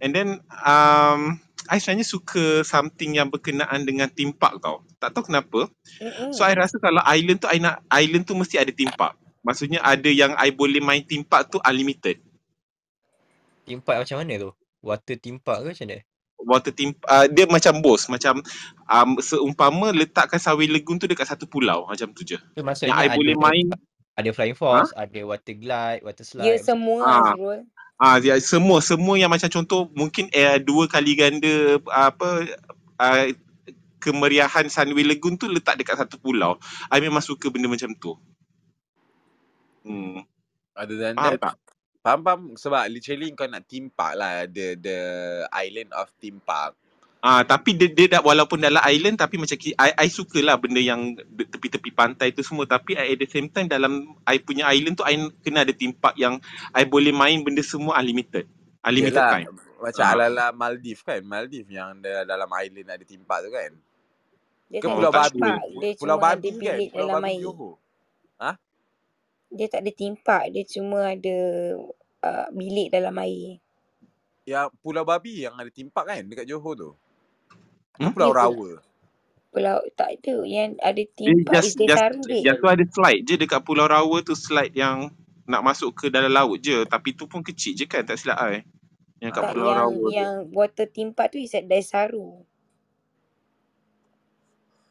[0.00, 0.28] And then
[0.62, 4.84] um, I sebenarnya suka something yang berkenaan dengan theme park tau.
[5.00, 5.66] Tak tahu kenapa.
[5.98, 6.30] Mm-mm.
[6.30, 9.16] So I rasa kalau island tu I nak island tu mesti ada theme park.
[9.42, 12.20] Maksudnya ada yang I boleh main theme park tu unlimited.
[13.66, 14.50] Theme park macam mana tu?
[14.84, 15.98] Water theme park ke macam mana?
[16.46, 18.38] Water theme uh, dia macam bos macam
[18.86, 22.38] um, seumpama letakkan Sawi Lagoon tu dekat satu pulau macam tu je.
[22.38, 23.66] Tu Yang maksudnya I boleh main
[24.16, 26.64] ada flying fox, ada water glide, water Dia slide.
[26.64, 27.34] semua Ah.
[27.34, 27.60] Azrul.
[27.96, 32.44] Ah, dia semua semua yang macam contoh mungkin eh, dua kali ganda apa
[33.00, 33.26] uh,
[34.00, 36.60] kemeriahan Sunway Lagoon tu letak dekat satu pulau.
[36.92, 38.14] I memang suka benda macam tu.
[39.82, 40.22] Hmm,
[40.76, 41.54] Other than faham that, tak?
[42.06, 44.46] Faham faham sebab literally kau nak theme park lah.
[44.46, 44.98] The the
[45.50, 46.78] island of theme park.
[47.18, 50.54] Ah, tapi dia, dia dah walaupun dalam island tapi macam ki- I, I suka lah
[50.62, 54.70] benda yang tepi-tepi pantai tu semua tapi I, at the same time dalam I punya
[54.70, 56.38] island tu I kena ada theme park yang
[56.70, 58.46] I boleh main benda semua unlimited.
[58.86, 59.46] Unlimited Yelah, time.
[59.82, 60.14] macam Ah.
[60.14, 61.18] ala-ala Maldives kan.
[61.26, 63.74] Maldives yang da- dalam island ada theme park tu kan.
[64.70, 65.50] Dia Ke Pulau ada Babi.
[65.98, 66.78] Pulau ada Babi kan?
[66.94, 67.42] Pulau Babi air.
[67.42, 67.74] Johor.
[69.48, 70.50] Dia tak ada timpak.
[70.50, 71.36] Dia cuma ada
[72.22, 73.58] uh, bilik dalam air.
[74.42, 76.90] Ya Pulau Babi yang ada theme park kan dekat Johor tu.
[77.96, 78.10] Hmm?
[78.10, 78.36] Pulau Ya?
[78.36, 78.70] Rawa.
[79.50, 80.44] Pulau tak ada.
[80.44, 82.42] Yang ada Dia timpak just, just, Desaru dek.
[82.42, 85.10] yang tu ada slide je dekat Pulau Rawa tu slide yang
[85.46, 86.84] nak masuk ke dalam laut je.
[86.84, 88.62] Tapi tu pun kecil je kan tak silap I.
[89.18, 90.10] Yang kat Tak Pulau yang Rawa tu.
[90.12, 92.44] yang water timpak tu is at Desaru.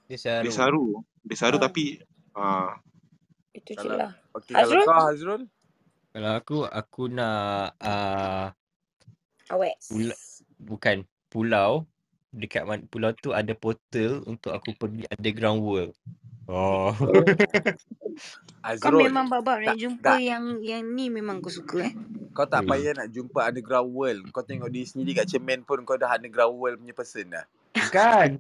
[0.06, 0.44] Dia saru.
[0.44, 0.86] Dia saru.
[1.24, 1.62] Dia saru Ah.
[1.62, 1.84] tapi
[2.34, 2.78] ah,
[3.56, 4.12] Itu je Kalau lah.
[4.52, 4.84] kalau Hazrul?
[4.84, 5.42] kau Hazrul
[6.12, 8.48] Kalau aku aku nak uh,
[9.48, 9.76] Awet.
[9.86, 10.16] pula,
[10.60, 10.98] bukan
[11.28, 11.86] pulau
[12.32, 15.94] dekat man, pulau tu ada portal untuk aku pergi underground world.
[16.46, 16.92] Oh.
[16.92, 17.24] Oh.
[18.78, 21.94] Kau Azrul memang bab-bab nak jumpa tak yang yang ni memang kau suka eh.
[22.32, 22.70] kau tak Hmm.
[22.70, 24.22] payah nak jumpa underground world.
[24.30, 27.46] Kau tengok diri sendiri kat cermin pun kau dah underground world punya person dah.
[27.74, 28.40] Bukan.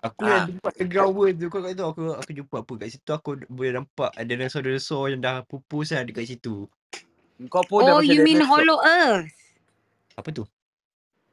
[0.00, 3.10] Aku yang Ah, jumpa underground tu kau kat tu aku aku jumpa apa kat situ
[3.12, 6.64] aku boleh nampak ada dinosaur-dinosaur yang dah pupus kan dekat situ.
[7.52, 8.64] kau pun dah Oh, macam you mean dinosaur.
[8.64, 9.32] Hollow Earth?
[10.16, 10.44] Apa tu?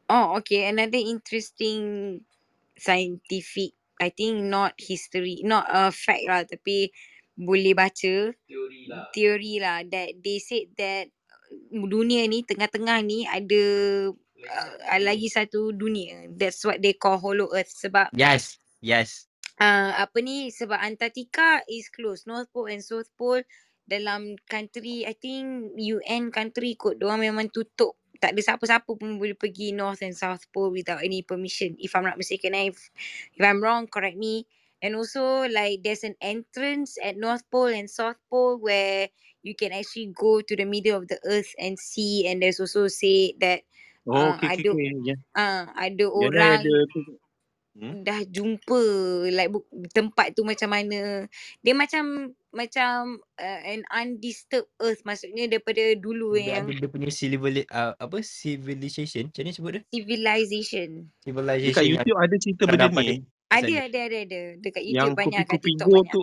[0.08, 0.68] Oh, okay.
[0.72, 2.20] Another interesting
[2.80, 6.92] scientific, I think not history, not a fact lah, tapi
[7.38, 9.06] boleh baca Teori lah.
[9.14, 11.06] teori lah that they said that
[11.70, 13.64] dunia ni tengah-tengah ni ada
[14.46, 16.30] uh, lagi satu dunia.
[16.34, 18.62] That's what they call Hollow Earth sebab Yes.
[18.84, 19.26] Yes.
[19.58, 22.30] uh, apa ni sebab Antarctica is closed.
[22.30, 23.42] North Pole and South Pole
[23.88, 29.38] dalam country I think UN country kot diorang memang tutup tak ada siapa-siapa pun boleh
[29.38, 32.74] pergi North and South Pole without any permission if I'm not mistaken eh.
[32.74, 32.92] if,
[33.38, 34.44] if I'm wrong correct me
[34.84, 39.08] and also like there's an entrance at North Pole and South Pole where
[39.46, 42.90] you can actually go to the middle of the earth and see and there's also
[42.92, 43.64] say that
[44.08, 44.88] oh uh, okay, okay, ada okay.
[45.06, 45.16] Ya.
[45.38, 46.74] uh, ada Yang ni orang ada.
[47.78, 47.98] Hmm?
[48.04, 48.82] dah jumpa
[49.34, 51.26] like bu- tempat tu macam mana
[51.64, 57.10] dia macam macam uh, an undisturbed earth maksudnya daripada dulu Dia ada yang dia punya
[57.14, 59.32] civil uh, apa civilization.
[59.32, 59.84] Macam mana sebut dia?
[59.94, 61.10] civilization
[61.64, 63.24] Dekat Civilization yang YouTube ada cerita benda ni.
[63.52, 66.22] ada ada ada ada dekat Yang YouTube banyak kat TikTok banyak tu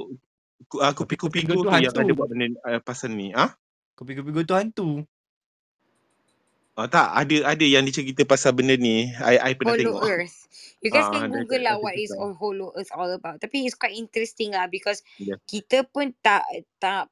[0.71, 2.17] ku- ah, kopi-kopi Kopi-kopi go tu tu yang ada hantu.
[2.17, 3.33] buat benda uh, pasal ni.
[3.35, 3.55] Ah?
[3.99, 4.89] Kopi-kopi tu hantu.
[6.79, 9.11] Ah, tak, ada ada yang dia cerita pasal benda ni.
[9.23, 10.05] I I pernah Hollow tengok.
[10.05, 10.47] Earth
[10.85, 13.79] you guys Ah, can google lah what is all Hollow Earth all about tapi it's
[13.79, 15.37] quite interesting lah because Ya.
[15.49, 16.45] kita pun tak
[16.79, 17.09] tak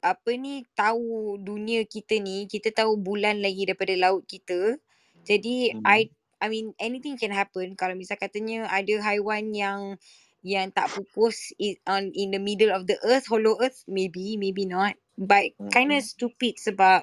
[0.00, 4.78] apa ni tahu dunia kita ni kita tahu bulan lagi daripada laut kita
[5.26, 5.82] jadi Hmm.
[5.82, 6.08] I
[6.40, 9.98] I mean anything can happen kalau misal katanya ada haiwan yang
[10.46, 14.62] yang tak pupus is on in the middle of the earth, hollow earth, maybe, maybe
[14.64, 14.94] not.
[15.18, 16.06] But kind of Mm-mm.
[16.06, 17.02] stupid sebab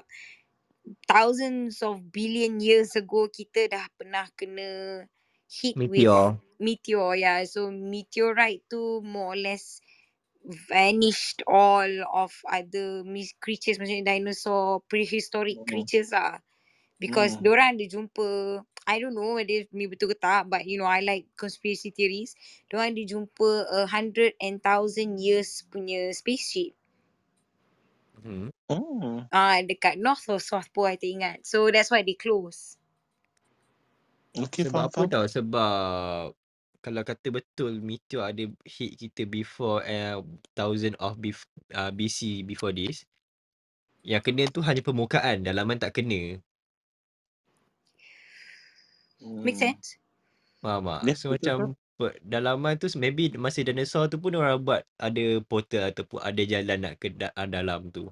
[1.08, 5.04] thousands of billion years ago kita dah pernah kena
[5.48, 6.38] hit with Meteor.
[6.60, 9.80] meteor yeah so meteorite tu more or less
[10.68, 15.66] vanished all of other mis- creatures macam dinosaur prehistoric Mm.
[15.68, 16.38] creatures lah
[17.00, 17.44] because Mm.
[17.44, 21.02] diorang ada jumpa I don't know whether ni betul ke tak but you know I
[21.04, 22.34] like conspiracy theories
[22.72, 26.76] diorang ada jumpa a hundred and thousand years punya spaceship
[28.24, 28.48] Hmm.
[28.68, 29.28] Oh.
[29.34, 32.76] ah dekat north or south pole I tak ingat so that's why they close
[34.34, 35.10] Okay, Sebab faham, apa faham.
[35.10, 35.24] tau?
[35.30, 36.34] Sebab
[36.82, 40.20] kalau kata betul meteor ada hit kita before uh,
[40.58, 43.06] thousand of bef- uh, BC before this,
[44.06, 46.40] yang kena tu hanya permukaan, dalaman tak kena.
[49.42, 49.58] make Hmm.
[49.58, 49.96] sense
[50.62, 51.06] Faham tak?
[51.06, 51.76] Yes, So betul, macam
[52.22, 56.94] dalaman tu maybe masa dinosaur tu pun orang buat ada portal ataupun ada jalan nak
[57.02, 58.10] ke da- ah, dalam tu.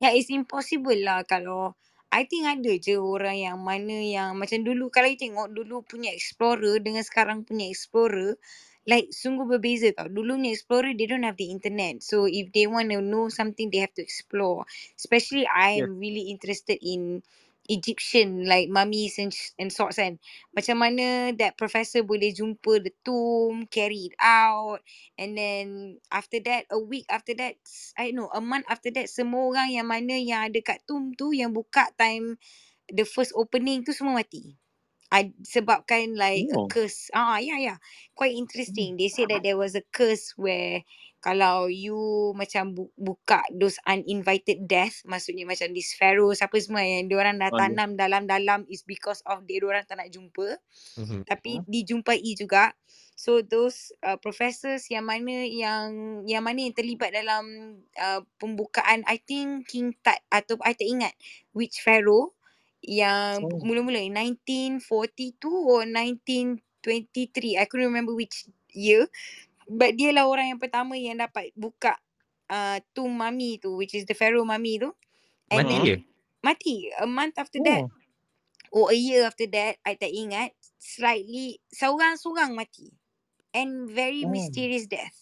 [0.00, 1.74] Ya, it's impossible lah kalau
[2.14, 6.10] I think ada je orang yang mana yang macam dulu kalau you tengok dulu punya
[6.14, 8.38] explorer dengan sekarang punya explorer
[8.88, 10.08] like sungguh berbeza tau.
[10.08, 12.00] Dulu punya explorer they don't have the internet.
[12.06, 14.64] So if they want to know something they have to explore.
[14.96, 17.20] Especially I am really interested in
[17.70, 19.30] Egyptian like mummies and,
[19.62, 20.18] and sorts kan.
[20.58, 24.82] Macam mana that professor boleh jumpa the tomb, carry it out
[25.18, 27.54] and then after that a week after that
[27.94, 31.30] I know a month after that semua orang yang mana yang ada kat tomb tu
[31.30, 32.36] yang buka time
[32.92, 34.56] the first opening tu semua mati.
[35.12, 36.68] I, sebabkan like a Oh.
[36.68, 37.08] curse.
[37.16, 37.78] Ah yeah yeah.
[38.16, 38.96] Quite interesting.
[39.00, 40.84] They said that there was a curse where
[41.20, 47.06] kalau you macam bu- buka those uninvited death maksudnya macam this pharaoh siapa semua yang
[47.12, 47.78] diorang dah Oh, yes.
[47.78, 50.56] tanam dalam-dalam is because of dia diorang tak nak jumpa
[50.96, 51.22] Mhm.
[51.28, 51.66] tapi Hmm.
[51.68, 52.74] dijumpai juga.
[53.14, 57.44] So those uh, professors yang mana yang yang mana yang terlibat dalam
[58.00, 61.12] uh, pembukaan I think King Tut atau I tak ingat
[61.52, 62.32] which pharaoh
[62.80, 63.60] yang Oh.
[63.60, 69.04] mula-mula 1942 or 1923 I couldn't remember which year
[69.70, 71.94] but dia lah orang yang pertama yang dapat buka
[72.50, 74.90] uh, tomb mummy tu which is the pharaoh mummy tu
[75.54, 75.98] and Mati then dia?
[76.42, 77.92] mati a month after that Oh.
[78.74, 82.90] or a year after that I tak ingat slightly seorang-seorang mati
[83.54, 84.30] and very Oh.
[84.30, 85.16] mysterious death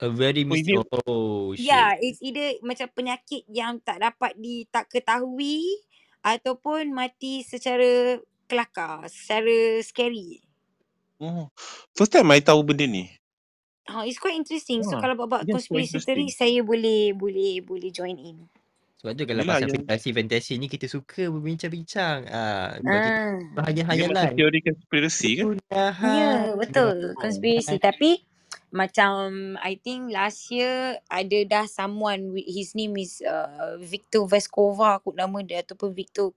[0.00, 0.74] A very Oh, ini
[1.08, 1.64] oh shit.
[1.66, 5.64] yeah it's either macam penyakit yang tak dapat di tak ketahui
[6.22, 10.42] ataupun mati secara kelakar secara scary
[11.20, 11.48] Oh.
[11.96, 13.08] First time I tahu benda ni.
[13.90, 14.82] Oh, it's quite interesting.
[14.82, 15.14] So Ah, kalau
[15.68, 16.34] quite conspiracy theory interesting.
[16.34, 18.38] saya boleh boleh boleh join in.
[19.02, 22.26] Sebab tu kalau Yelah, pasal yang fantasi-fantasi ni kita suka berbincang-bincang.
[22.30, 23.38] Ah, sebab kita Ah.
[23.90, 24.34] dia macam berhayal-hayalan.
[24.34, 25.48] teori konspirasi kan?
[26.02, 27.14] Ya, betul.
[27.18, 27.76] Conspiracy.
[27.78, 28.24] Tapi
[28.74, 34.98] macam I think last year ada dah someone with his name is uh, Victor Veskova
[35.00, 36.34] aku nama dia ataupun Victor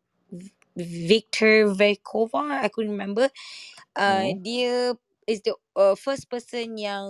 [0.78, 3.28] Victor Vekova I couldn't remember.
[3.98, 4.40] Uh, Hmm.
[4.40, 4.96] dia
[5.30, 7.08] is the uh, first person yang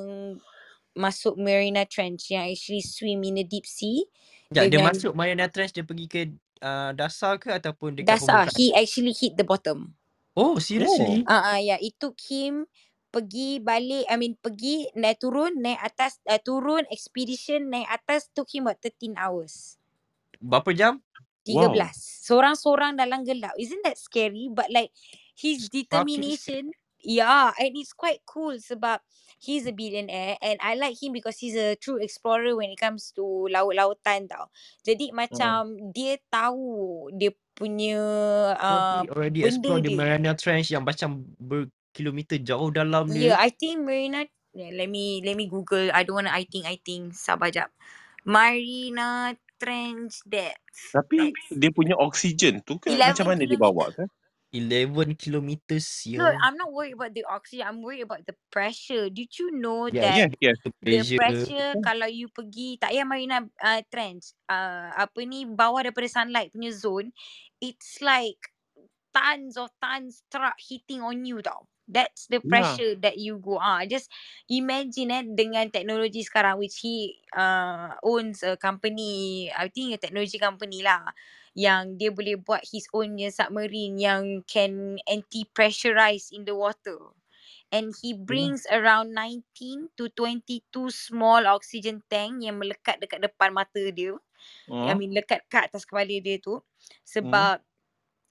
[0.93, 4.03] masuk Marina Trench yang actually swim in the deep sea
[4.49, 6.22] Sekejap, dia masuk Mariana Trench dia pergi ke
[6.65, 8.49] uh, dasar ke ataupun dekat dasar.
[8.49, 8.57] permukaan?
[8.57, 9.93] He actually hit the bottom.
[10.34, 10.57] Oh, Oh.
[10.57, 11.22] seriously?
[11.30, 12.65] Ah uh, uh, yeah, it took him
[13.13, 18.49] pergi balik, I mean pergi naik turun, naik atas, uh, turun expedition naik atas took
[18.49, 19.78] him about 13 hours.
[20.41, 20.97] Berapa jam?
[21.45, 21.53] 13.
[21.57, 21.74] Wow.
[22.26, 23.53] Seorang-seorang dalam gelap.
[23.57, 24.49] Isn't that scary?
[24.49, 24.93] But like
[25.34, 26.74] his determination,
[27.04, 29.00] yeah, and it's quite cool sebab
[29.39, 33.12] he's a billionaire and I like him because he's a true explorer when it comes
[33.16, 34.52] to laut-lautan tau.
[34.84, 35.16] Jadi Hmm.
[35.16, 35.54] macam
[35.95, 38.00] dia tahu dia punya
[38.56, 40.00] uh, he already benda explore the dia.
[40.00, 43.43] Mariana Trench yang macam berkilometer jauh dalam Yeah, dia.
[43.43, 44.28] I think Marina.
[44.56, 45.93] Yeah, let me let me Google.
[45.93, 46.34] I don't want to.
[46.34, 47.14] I think I think.
[47.16, 47.70] Sabar jap.
[48.26, 50.95] Marina Trench depth.
[50.95, 54.08] Tapi dia punya oksigen tu kan 11 macam mana dia bawa kan?
[54.54, 56.39] 11 kilometers No, ya.
[56.41, 57.68] I'm not worried about the oxygen.
[57.68, 59.10] I'm worried about the pressure.
[59.10, 60.02] Did you know Yes.
[60.02, 60.58] that yes.
[60.64, 61.18] The the pressure.
[61.18, 66.50] pressure kalau you pergi tak payah Marina uh, Trench, uh, apa ni bawah daripada sunlight
[66.52, 67.14] punya zone,
[67.62, 68.39] it's like
[69.14, 71.70] tons of tons truck hitting on you tau.
[71.90, 72.80] That's the Yeah.
[72.80, 73.58] pressure that you go.
[73.58, 74.14] Ah, just
[74.46, 80.38] imagine eh dengan teknologi sekarang which he uh, owns a company, I think a technology
[80.38, 81.10] company lah
[81.58, 87.10] yang dia boleh buat his own submarine yang can anti-pressurize in the water.
[87.74, 88.52] And he Yeah.
[88.52, 94.18] brings around 19 to 22 small oxygen tank yang melekat dekat depan mata dia.
[94.86, 95.00] I Oh.
[95.00, 96.62] mean lekat kat atas kepala dia tu.
[97.20, 97.50] Hmm.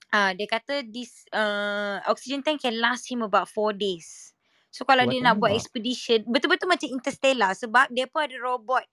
[0.09, 4.33] Sebab uh, dia kata this uh, oxygen tank can last him about 4 days.
[4.73, 8.85] So kalau Oh, dia nak buat expedition, betul-betul macam Interstellar sebab dia pun ada robot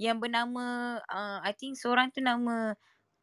[0.00, 2.74] yang bernama uh, I think seorang tu nama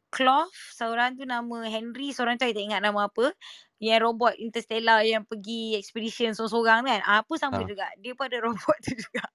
[0.08, 3.32] Clough, seorang tu nama Henry, seorang tu I tak ingat nama apa.
[3.80, 7.00] Yang robot Interstellar yang pergi expedition seorang-seorang kan.
[7.04, 7.68] Ah, pun sama Ah.
[7.68, 7.86] juga.
[8.00, 9.28] Dia pun ada robot tu juga.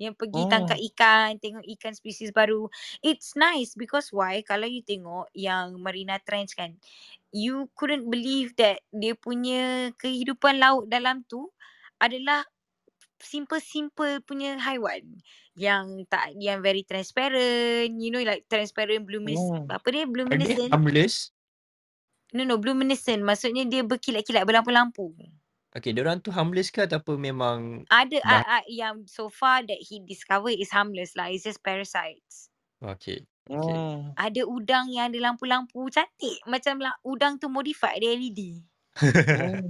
[0.00, 0.48] Yang pergi Oh.
[0.48, 2.68] tangkap ikan, tengok ikan spesies baru.
[3.04, 4.40] It's nice because why?
[4.44, 6.76] Kalau you tengok yang Marina Trench kan,
[7.32, 11.50] you couldn't believe that dia punya kehidupan laut dalam tu
[12.02, 12.44] adalah
[13.20, 15.04] simple-simple punya haiwan
[15.56, 19.66] yang tak yang very transparent you know like transparent luminescent Oh.
[19.68, 21.32] apa dia luminescent harmless?
[22.36, 25.06] no no luminescent maksudnya dia berkilat-kilat berlampu-lampu
[25.70, 29.78] Okay, diorang tu harmless ke ataupun memang ada bah- uh, uh, yang so far that
[29.88, 32.50] he discover is harmless lah it's just parasites
[32.82, 33.26] Okay.
[33.50, 33.74] Okay.
[33.74, 34.14] Oh.
[34.14, 38.62] ada udang yang ada lampu-lampu cantik macam lah, udang tu modified ada LED
[39.00, 39.06] Oh.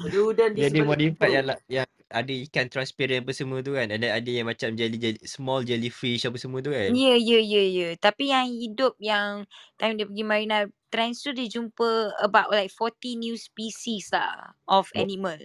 [0.09, 3.61] Ada udang di Dia ada sebalik modified yang, la- yang ada ikan transparent apa semua
[3.61, 3.87] tu kan.
[3.87, 6.91] Then ada yang macam jelly, jelly small jellyfish apa semua tu kan.
[6.91, 7.89] Ya, ya, ya, ya.
[8.01, 9.45] Tapi yang hidup yang
[9.77, 10.59] time dia pergi Marina
[10.91, 14.99] Trench tu dia jumpa about like 40 new species lah of Oh.
[14.99, 15.39] animal.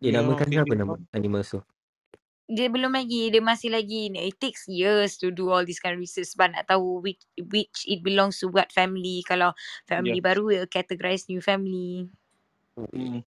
[0.00, 1.60] Dia Ya, namakan okay, apa nama animal tu?
[2.50, 6.02] Dia belum lagi, dia masih lagi, it takes years to do all this kind of
[6.02, 9.22] research sebab nak tahu which, which it belongs to what family.
[9.24, 9.54] Kalau
[9.86, 10.26] family Yeah.
[10.26, 12.10] baru, will categorize new family.
[12.76, 13.24] Hmm.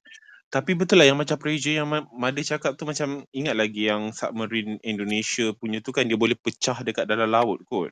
[0.56, 4.80] Tapi betul lah yang macam pressure yang Mada cakap tu macam ingat lagi yang submarine
[4.88, 7.92] Indonesia punya tu kan dia boleh pecah dekat dalam laut kot.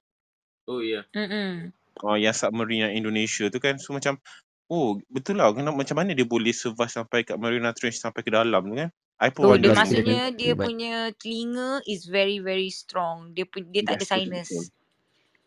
[0.69, 1.03] Oh ya.
[1.11, 1.75] Mm-mm.
[1.99, 4.15] Oh, yang submarine yang Indonesia tu kan so macam
[4.71, 8.31] oh betul lah kenapa macam mana dia boleh survive sampai kat Marina Trench sampai ke
[8.31, 8.89] dalam tu kan.
[9.21, 13.35] I pun Oh, Oh, dia maksudnya dia punya telinga is very very strong.
[13.35, 14.49] Dia pun dia tak ada Yes, betul, sinus.
[14.49, 14.65] betul.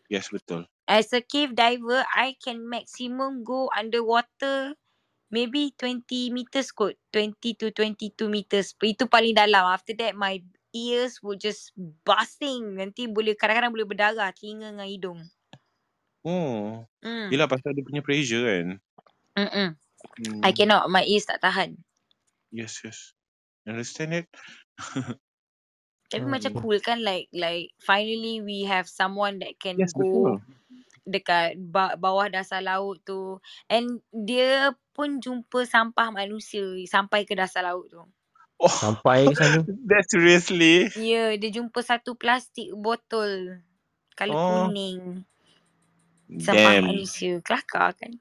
[0.09, 0.61] Yes, betul.
[0.87, 4.79] As a cave diver, I can maximum go underwater
[5.27, 6.95] maybe 20 meters kot.
[7.11, 8.71] 20 to 22 meters.
[8.79, 9.67] Itu paling dalam.
[9.67, 10.39] After that, my
[10.71, 11.75] ears will just
[12.07, 12.79] busting.
[12.79, 15.19] Nanti boleh, kadang-kadang boleh berdarah telinga dengan hidung.
[16.23, 16.87] Oh.
[17.03, 17.27] Hmm.
[17.31, 18.67] Yelah pasal dia punya pressure kan.
[19.35, 19.75] Mm-mm.
[20.17, 20.41] Hmm.
[20.43, 20.87] I cannot.
[20.87, 21.83] My ears tak tahan.
[22.51, 23.16] Yes, yes.
[23.67, 24.27] Understand it?
[26.11, 26.61] Tapi Oh, macam yeah.
[26.61, 30.41] cool kan like like finally we have someone that can Yes, go betul.
[31.07, 33.39] dekat ba- bawah dasar laut tu
[33.71, 38.03] and dia pun jumpa sampah manusia sampai ke dasar laut tu.
[38.59, 39.65] Oh, Sampai ke sana.
[39.89, 40.89] that seriously?
[40.91, 43.63] Ya, yeah, dia jumpa satu plastik botol
[44.19, 44.43] color Oh.
[44.43, 45.23] kuning
[46.39, 46.83] sampah Damn.
[46.83, 47.39] manusia.
[47.45, 48.19] Kelakar kan?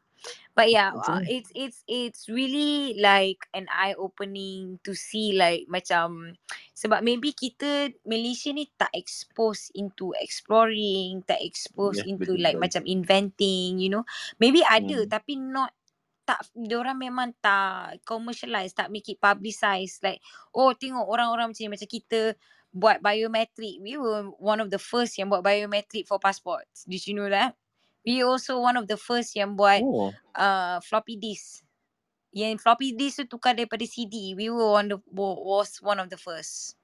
[0.57, 6.41] But yeah, uh, it's it's it's really like an eye opening to see like macam
[6.73, 12.57] sebab maybe kita Malaysia ni tak expose into exploring, tak expose Yes, into betul, like
[12.57, 14.09] macam inventing, you know.
[14.41, 15.13] Maybe ada Hmm.
[15.13, 15.77] tapi not
[16.27, 20.19] tak diorang memang tak commercialize, tak make it publicize like
[20.57, 22.35] oh tengok orang-orang macam ni macam kita
[22.75, 23.79] buat biometric.
[23.85, 26.83] We were one of the first yang buat biometric for passports.
[26.89, 27.55] Did you know that?
[28.07, 30.19] We also one of the first yang buat Oh.
[30.39, 31.67] uh, floppy disk.
[32.33, 34.37] Yang floppy disk tu tukar daripada CD.
[34.39, 36.77] We were one of wa- was one of the first.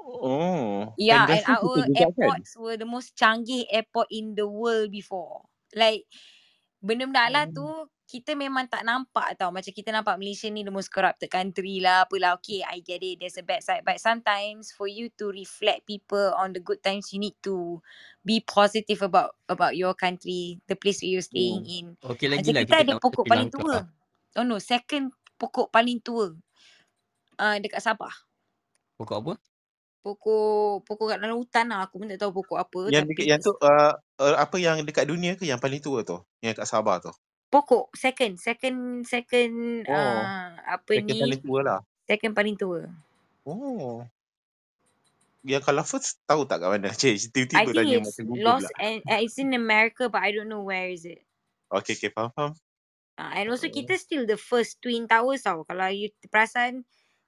[0.00, 0.94] Oh.
[0.96, 1.86] Yeah, And and our
[2.16, 2.32] kan?
[2.32, 5.44] airports were the most canggih airport in the world before.
[5.76, 6.08] Like
[6.80, 7.76] benda-benda lah tu Oh.
[8.06, 9.50] Kita memang tak nampak tau.
[9.50, 12.06] Macam kita nampak Malaysia ni the most corrupted country lah.
[12.06, 12.38] Apalah.
[12.38, 13.18] Okay, I get it.
[13.18, 13.82] There's a bad side.
[13.82, 17.82] But sometimes for you to reflect people on the good times, you need to
[18.22, 21.76] be positive about about your country, the place where you're staying Hmm.
[21.78, 21.86] in.
[22.06, 23.76] Okey lagi Macam lah kita kita ada pokok paling tua.
[24.38, 26.30] Oh no, second pokok paling tua.
[27.36, 28.14] Uh, dekat Sabah.
[28.96, 29.32] Pokok apa?
[30.06, 31.90] Pokok pokok kat dalam hutan lah.
[31.90, 32.80] Aku pun tak tahu pokok apa.
[32.86, 33.92] Yang tapi dekat, yang tu uh,
[34.22, 36.22] uh, apa yang dekat dunia ke yang paling tua tu?
[36.38, 37.10] Yang kat Sabah tu?
[37.46, 39.94] Pokok second second second Oh.
[39.94, 41.80] uh, apa Second ni paling tua lah.
[42.04, 42.80] second paling tua.
[43.42, 44.02] Oh.
[45.46, 46.90] Yang kalau first tahu tak kat mana?
[47.00, 48.82] Cik, I tiba-tiba think tanya macam Google lost pula.
[48.82, 51.22] and uh, it's in America but I don't know where is it.
[51.70, 52.52] Okay, okay, faham, faham.
[53.16, 53.72] Uh, and also Oh.
[53.72, 55.62] kita still the first twin towers tau.
[55.62, 56.82] Kalau you perasan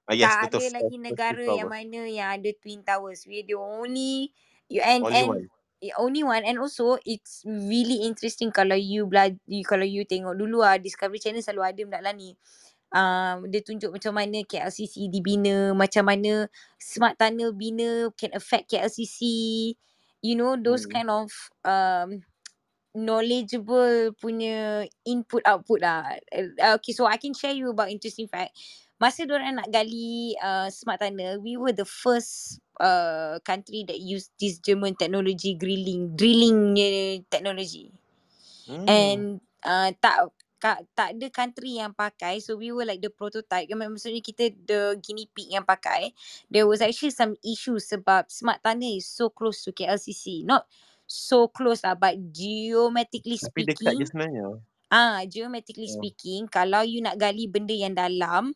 [0.04, 0.60] Ah, yes, tak betul.
[0.64, 3.28] ada lagi negara yang mana yang ada twin towers.
[3.28, 4.32] We the only
[4.66, 5.44] you and Only and one.
[5.98, 10.76] Only one and also it's really interesting kalau you belajar kalau you tengok dulu ah
[10.80, 12.34] Discovery Channel selalu ada benda lah ni.
[12.88, 16.48] Um, dia tunjuk macam mana KLCC dibina, macam mana
[16.80, 19.20] smart tunnel bina can affect KLCC.
[20.24, 20.90] You know those Hmm.
[20.90, 21.30] kind of
[21.68, 22.24] um
[22.96, 26.16] knowledgeable punya input output lah.
[26.32, 28.56] Uh, okay, so I can share you about interesting fact.
[28.98, 34.34] Masa diorang nak gali uh, smart tunnel, we were the first uh, country that used
[34.42, 36.74] this German technology drilling, drilling
[37.30, 37.94] technology.
[38.66, 38.84] Hmm.
[38.90, 39.22] And
[39.62, 43.94] uh, tak ka, tak ada country yang pakai so we were like the prototype Mak-
[43.94, 46.10] maksudnya kita the guinea pig yang pakai
[46.50, 50.66] there was actually some issues sebab smart tunnel is so close to KLCC not
[51.06, 54.44] so close lah but geometrically Tapi dekat je speaking sebenarnya.
[54.90, 55.94] ah geometrically Oh.
[55.94, 58.52] speaking kalau you nak gali benda yang dalam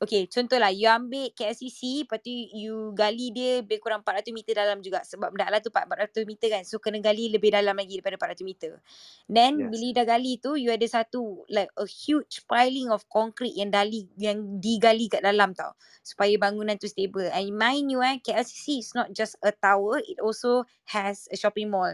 [0.00, 4.80] Okay, contohlah you ambil KLCC, lepas tu you gali dia lebih kurang 400 meter dalam
[4.80, 5.04] juga.
[5.04, 6.64] Sebab dalam tu 400 meter kan.
[6.64, 8.80] So, kena gali lebih dalam lagi daripada 400 meter.
[9.28, 9.68] Then, Yes.
[9.68, 14.08] bila dah gali tu, you ada satu like a huge piling of concrete yang dali
[14.16, 15.76] yang digali kat dalam tau.
[16.00, 17.28] Supaya bangunan tu stable.
[17.28, 20.64] And mind you eh, KLCC is not just a tower, it also
[20.96, 21.92] has a shopping mall.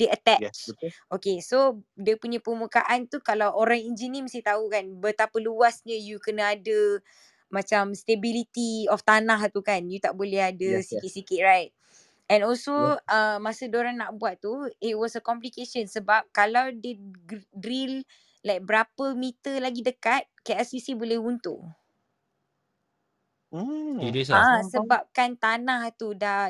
[0.00, 0.56] They Yes, attach.
[0.66, 0.92] betul.
[1.12, 6.16] Okay, so dia punya permukaan tu kalau orang engineer mesti tahu kan betapa luasnya you
[6.16, 7.04] kena ada
[7.54, 9.84] macam stability of tanah tu kan.
[9.86, 11.20] You tak boleh ada Yes, yes.
[11.20, 11.70] sikit-sikit right.
[12.32, 12.42] And
[12.76, 12.94] Yes.
[12.96, 16.96] also uh, masa diorang nak buat tu it was a complication sebab kalau dia
[17.52, 18.02] drill
[18.46, 21.60] like berapa meter lagi dekat KLCC boleh runtuh.
[23.52, 24.16] Hmm.
[24.32, 24.60] Ah ah.
[24.64, 26.48] Sebabkan tanah tu dah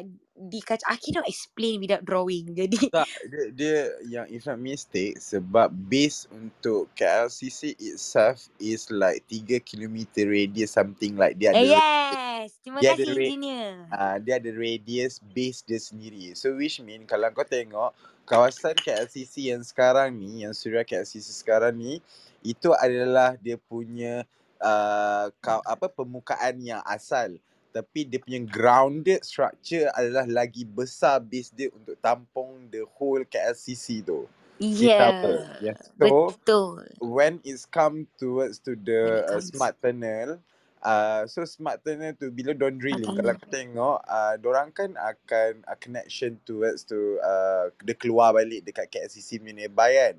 [0.49, 0.89] dikacau.
[0.91, 2.53] I cannot explain without drawing.
[2.59, 3.79] Jadi Tak, dia, dia
[4.09, 11.15] yang if not mistake sebab base untuk KLCC itself is like 3 km radius something
[11.17, 12.59] like dia eh, ada yes.
[12.61, 13.69] Terima dia ada kasih ra- engineer.
[13.93, 16.35] uh, dia ada radius base dia sendiri.
[16.35, 21.75] So which mean kalau kau tengok kawasan KLCC yang sekarang ni, yang Suria KLCC sekarang
[21.77, 21.99] ni,
[22.43, 24.25] itu adalah dia punya
[24.59, 27.37] uh, ka- apa permukaan yang asal.
[27.73, 34.05] Tapi dia punya grounded structure adalah lagi besar base dia untuk tampung the whole KLCC
[34.05, 34.29] tu.
[34.63, 35.59] Yeah.
[35.59, 35.91] Yes.
[35.99, 36.87] So Betul.
[37.03, 40.39] when it's come towards to the uh, smart tunnel
[40.83, 43.39] uh, so smart tunnel tu bila don drilling kalau tunnel.
[43.39, 48.91] kau tengok uh, dorang kan akan uh, connection towards to uh, dia keluar balik dekat
[48.91, 50.15] KLCC nearby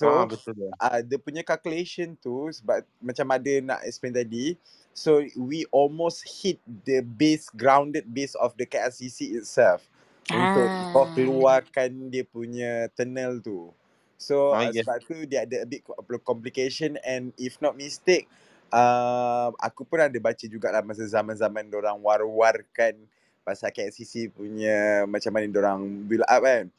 [0.00, 4.56] kan Ah, so betul uh, dia punya calculation tu sebab macam ada nak explain tadi
[4.96, 9.84] so we almost hit the base grounded base of the KLCC itself
[10.32, 11.08] untuk kau Ah.
[11.12, 13.68] keluarkan dia punya tunnel tu.
[14.16, 14.86] So Ah, uh, yes.
[14.86, 18.30] sebab tu dia ada a bit co- complication and if not mistake
[18.72, 22.96] uh, aku pun ada baca jugalah masa zaman-zaman orang war-warkan
[23.42, 26.70] pasal KLCC punya macam mana orang build up kan.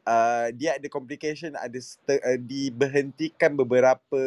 [0.00, 4.22] Uh, dia ada complication ada st- uh, diberhentikan beberapa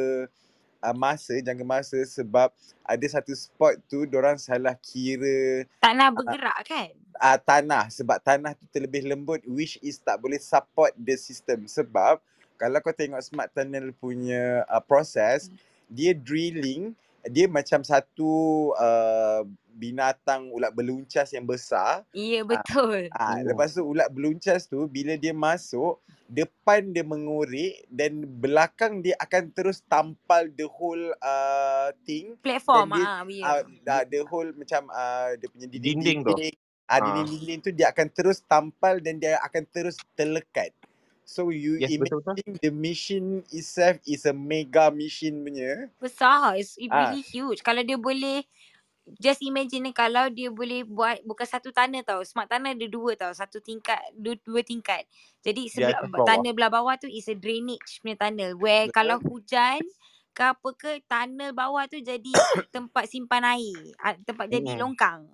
[0.84, 2.54] uh, masa jangka masa sebab
[2.86, 6.90] ada satu spot tu orang salah kira Tak nak uh, bergerak kan?
[7.18, 7.88] uh, tanah.
[7.90, 11.66] Sebab tanah tu terlebih lembut which is tak boleh support the system.
[11.66, 12.20] Sebab
[12.60, 15.50] kalau kau tengok smart tunnel punya uh, proses
[15.90, 16.94] dia drilling
[17.26, 18.32] dia macam satu
[18.74, 19.42] uh,
[19.74, 23.00] binatang ulat beluncas yang besar Ya Ah, betul.
[23.10, 23.48] Ah, Oh.
[23.48, 29.50] lepas tu ulat beluncas tu bila dia masuk, depan dia mengorek dan belakang dia akan
[29.50, 33.44] terus tampal the whole uh, thing Platform dia ah ya.
[33.44, 36.34] uh, uh, the whole macam uh, dia punya Dinding tu.
[36.34, 37.00] dinding-dinding ah Ah.
[37.02, 40.70] dinding-dinding tu dia akan terus tampal dan dia akan terus terlekat.
[41.26, 42.38] So you Yes, betul betul.
[42.38, 45.90] imagine the machine itself is a mega machine punya.
[46.02, 46.60] Besar.
[46.60, 47.64] It's it Ah, really huge.
[47.64, 48.44] Kalau dia boleh
[49.20, 52.22] just imagine ni kalau dia boleh buat bukan satu tanah tau.
[52.28, 53.32] Smart tanah ada dua tau.
[53.34, 55.08] Satu tingkat, dua, dua tingkat.
[55.46, 58.54] Jadi Di sebelah tanah belah bawah tu is a drainage punya tunnel.
[58.60, 59.32] Where kalau betul.
[59.32, 59.88] hujan
[60.38, 62.36] ke apa ke tunnel bawah tu jadi
[62.76, 63.96] tempat simpan air.
[64.02, 64.80] Ah, Tempat jadi Hmm.
[64.80, 65.30] longkang.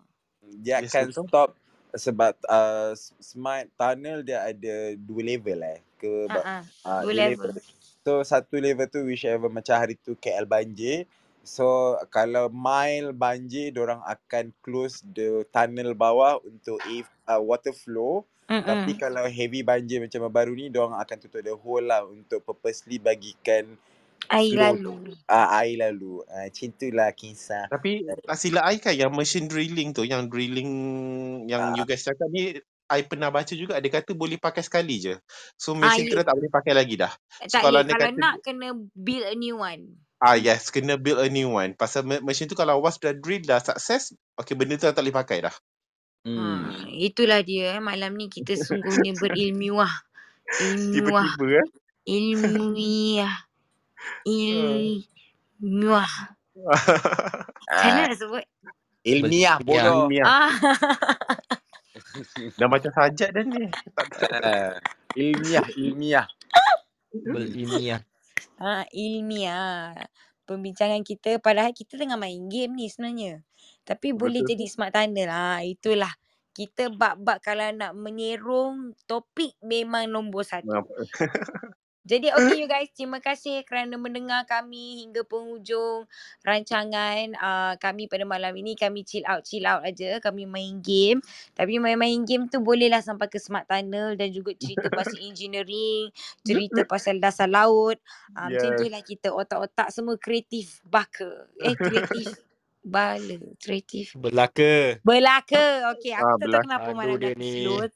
[0.63, 1.15] Dia Yes, akan betul.
[1.15, 1.55] stop
[1.93, 6.61] sebab uh, smart tunnel dia ada dua level eh ke ah.
[6.85, 7.51] uh, Dua level.
[7.53, 7.61] level.
[8.05, 11.09] So satu level tu whichever macam hari tu KL banjir.
[11.41, 18.25] So kalau mile banjir orang akan close the tunnel bawah untuk if uh, water flow.
[18.49, 19.01] Tapi Mm-mm.
[19.01, 23.77] kalau heavy banjir macam baru ni orang akan tutup the whole lah untuk purposely bagikan
[24.27, 25.15] Air flow lalu.
[25.29, 26.21] uh, air lalu.
[26.27, 27.65] Uh, macam itulah kisah.
[27.69, 30.71] Tapi tak silap I kan yang machine drilling tu, yang drilling
[31.47, 32.57] yang you Uh, guys cakap ni,
[32.89, 35.15] I pernah baca juga dia kata boleh pakai sekali je.
[35.61, 37.13] So Ah, mesin tu dah tak boleh pakai lagi dah.
[37.45, 38.67] So Tak kalau Kalau kata nak kena
[38.97, 39.83] build a new one.
[40.19, 41.77] ah yes, kena build a new one.
[41.77, 45.03] Pasal me- mesin tu kalau was dah drill dah sukses, okay benda tu dah tak
[45.05, 45.55] boleh pakai dah.
[46.27, 46.65] hmm.
[46.65, 47.81] Ha, itulah dia eh.
[47.83, 49.91] Malam ni kita sungguhnya berilmiah.
[50.65, 51.35] Ilmiah.
[51.35, 51.67] Tiba-tiba eh.
[52.07, 53.35] Ilmiah.
[54.27, 56.11] Ilmiah.
[57.69, 58.43] Macam nak sebut?
[59.05, 59.63] ilmiah Ilmiah.
[59.63, 59.95] bodoh.
[60.05, 60.25] Ilmiah.
[60.27, 60.51] Ah.
[62.59, 63.69] Dah macam sajak dah ni.
[64.33, 64.73] Uh,
[65.19, 66.27] ilmiah, ilmiah.
[67.13, 68.01] Berilmiah.
[68.59, 69.93] ha, ilmiah.
[70.49, 73.45] Pembincangan kita padahal kita tengah main game ni sebenarnya.
[73.85, 74.71] Tapi boleh Betul jadi tu.
[74.73, 75.29] smart tunnel.
[75.29, 76.13] Ha, itulah.
[76.49, 80.81] Kita bab-bab kalau nak menyerong topik memang nombor satu.
[82.09, 86.09] Jadi okay you guys, terima kasih kerana mendengar kami hingga penghujung
[86.41, 88.73] rancangan uh, kami pada malam ini.
[88.73, 90.17] Kami chill out, chill out aja.
[90.17, 91.21] Kami main game.
[91.53, 96.09] Tapi main-main game tu bolehlah sampai ke Smart Tunnel dan juga cerita pasal engineering,
[96.41, 98.01] cerita pasal dasar laut.
[98.33, 98.91] Uh, Macam tu Yes.
[98.91, 101.45] lah kita otak-otak semua kreatif baka.
[101.61, 102.41] Eh kreatif
[102.81, 104.97] bala, kreatif Belaka.
[105.05, 105.93] Belaka.
[105.95, 107.53] Okey, aku Ah, tak tahu kenapa malam ni ni.
[107.61, 107.91] float.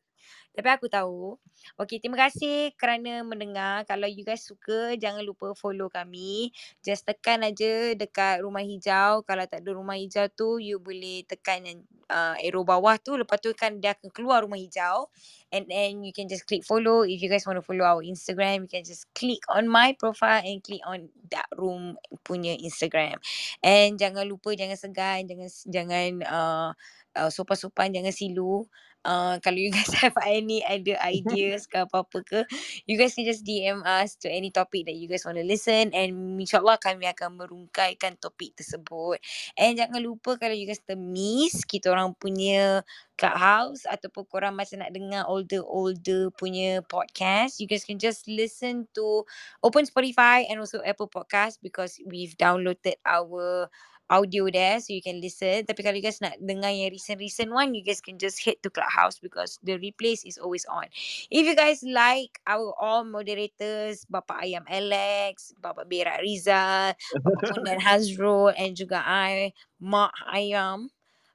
[0.53, 1.33] Tapi aku tahu.
[1.81, 3.81] Okey, terima kasih kerana mendengar.
[3.89, 6.53] Kalau you guys suka, jangan lupa follow kami.
[6.85, 9.25] Just tekan aja dekat rumah hijau.
[9.25, 11.79] Kalau tak ada rumah hijau tu, you boleh tekan yang
[12.13, 13.17] uh, arrow bawah tu.
[13.17, 15.09] Lepas tu kan dia akan keluar rumah hijau.
[15.49, 17.01] And then you can just click follow.
[17.01, 20.41] If you guys want to follow our Instagram, you can just click on my profile
[20.45, 23.17] and click on that room punya Instagram.
[23.65, 26.69] And jangan lupa, jangan segan, jangan jangan uh,
[27.15, 28.65] uh, sopan-sopan, jangan silu.
[29.03, 32.39] Uh, kalau you guys have any other ideas ke apa-apa ke,
[32.87, 35.91] you guys can just DM us to any topic that you guys want to listen
[35.91, 39.19] and insyaAllah kami akan merungkaikan topik tersebut.
[39.59, 42.87] And jangan lupa kalau you guys termiss kita orang punya
[43.19, 49.27] clubhouse ataupun korang macam nak dengar older-older punya podcast, you guys can just listen to
[49.61, 53.67] open Spotify and also Apple Podcast because we've downloaded our
[54.09, 55.63] audio there so you can listen.
[55.63, 58.69] Tapi kalau you guys nak dengar yang recent-recent one, you guys can just head to
[58.69, 60.87] Clubhouse because the replays is always on.
[61.31, 67.79] If you guys like our all moderators, Bapa Ayam Alex, Bapa Berak Rizal, Bapa Pondan
[67.87, 70.91] Hazrul and juga I, Mak Ayam,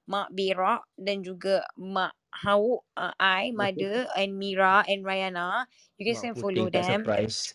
[0.09, 2.13] Mak Berak dan juga Mak
[2.45, 5.67] Hau, uh, I, Mother and Mira and Rayana.
[5.97, 7.03] You guys Mak can follow them.
[7.03, 7.55] surprise.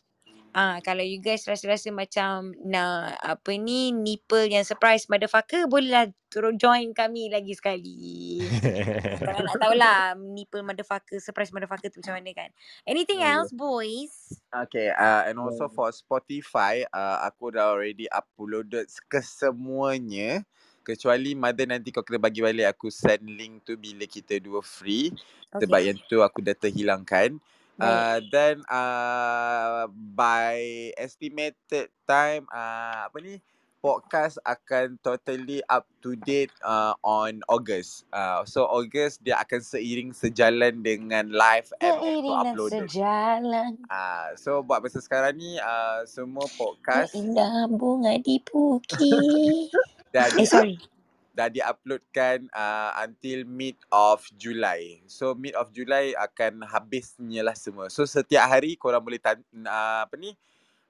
[0.54, 6.62] Ah, kalau you guys rasa-rasa macam nak apa ni nipple yang surprise motherfucker bolehlah turun
[6.62, 8.42] join kami lagi sekali.
[9.28, 12.50] Kalau nak tahulah nipple motherfucker surprise motherfucker tu macam mana kan.
[12.86, 13.42] Anything ya.
[13.42, 14.14] else boys?
[14.50, 20.46] Okay, uh, and also for Spotify, uh, aku dah already uploaded ke semuanya.
[20.86, 25.14] Kecuali mother nanti kau kena bagi balik aku send link tu bila kita dua free.
[25.54, 25.86] Sebab Okay.
[25.90, 27.38] yang tu aku dah terhilangkan.
[27.82, 33.42] Uh, then uh, by estimated time uh, apa ni
[33.84, 38.08] podcast akan totally up to date uh, on August.
[38.16, 42.82] Uh, so August dia akan seiring sejalan dengan live and also Seiring dan uploaded.
[42.88, 49.68] sejalan Uh, so buat masa sekarang ni uh, semua podcast indah bunga di bukit.
[50.16, 50.80] dah Eh sorry.
[51.34, 55.02] Dah diuploadkan uh, until mid of July.
[55.10, 57.90] So mid of July akan habisnya lah semua.
[57.90, 60.38] So setiap hari korang boleh tan- uh, apa ni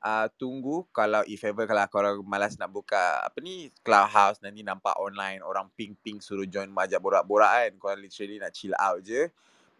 [0.03, 4.99] uh, tunggu kalau if ever kalau korang malas nak buka apa ni clubhouse nanti nampak
[4.99, 7.71] online orang ping-ping suruh join ajak borak-borak kan.
[7.79, 9.31] Korang literally nak chill out je.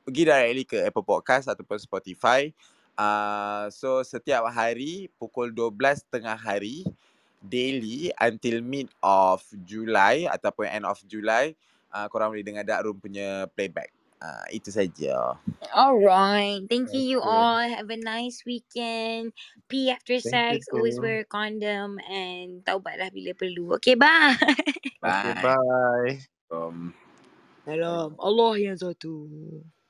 [0.08, 2.48] Pergi directly ke Apple Podcast ataupun Spotify.
[2.96, 6.88] Uh, so setiap hari pukul 12 tengah hari
[7.44, 11.52] daily until mid of July ataupun end of July
[11.94, 13.94] uh, korang boleh dengar Dark Room punya playback.
[14.24, 15.36] Uh, itu saja.
[15.76, 16.66] Alright.
[16.70, 17.24] Thank you you Okay.
[17.24, 17.68] all.
[17.70, 19.34] Have a nice weekend.
[19.70, 20.68] Pee after Thank you sex.
[20.72, 21.04] Always too.
[21.04, 23.76] wear a condom and taubatlah bila perlu.
[23.80, 24.36] Okay, bye.
[25.04, 25.36] Okay, Bye.
[25.36, 26.20] bye.
[26.52, 26.94] Um,
[27.66, 28.16] Salam.
[28.20, 29.28] Allah yang satu.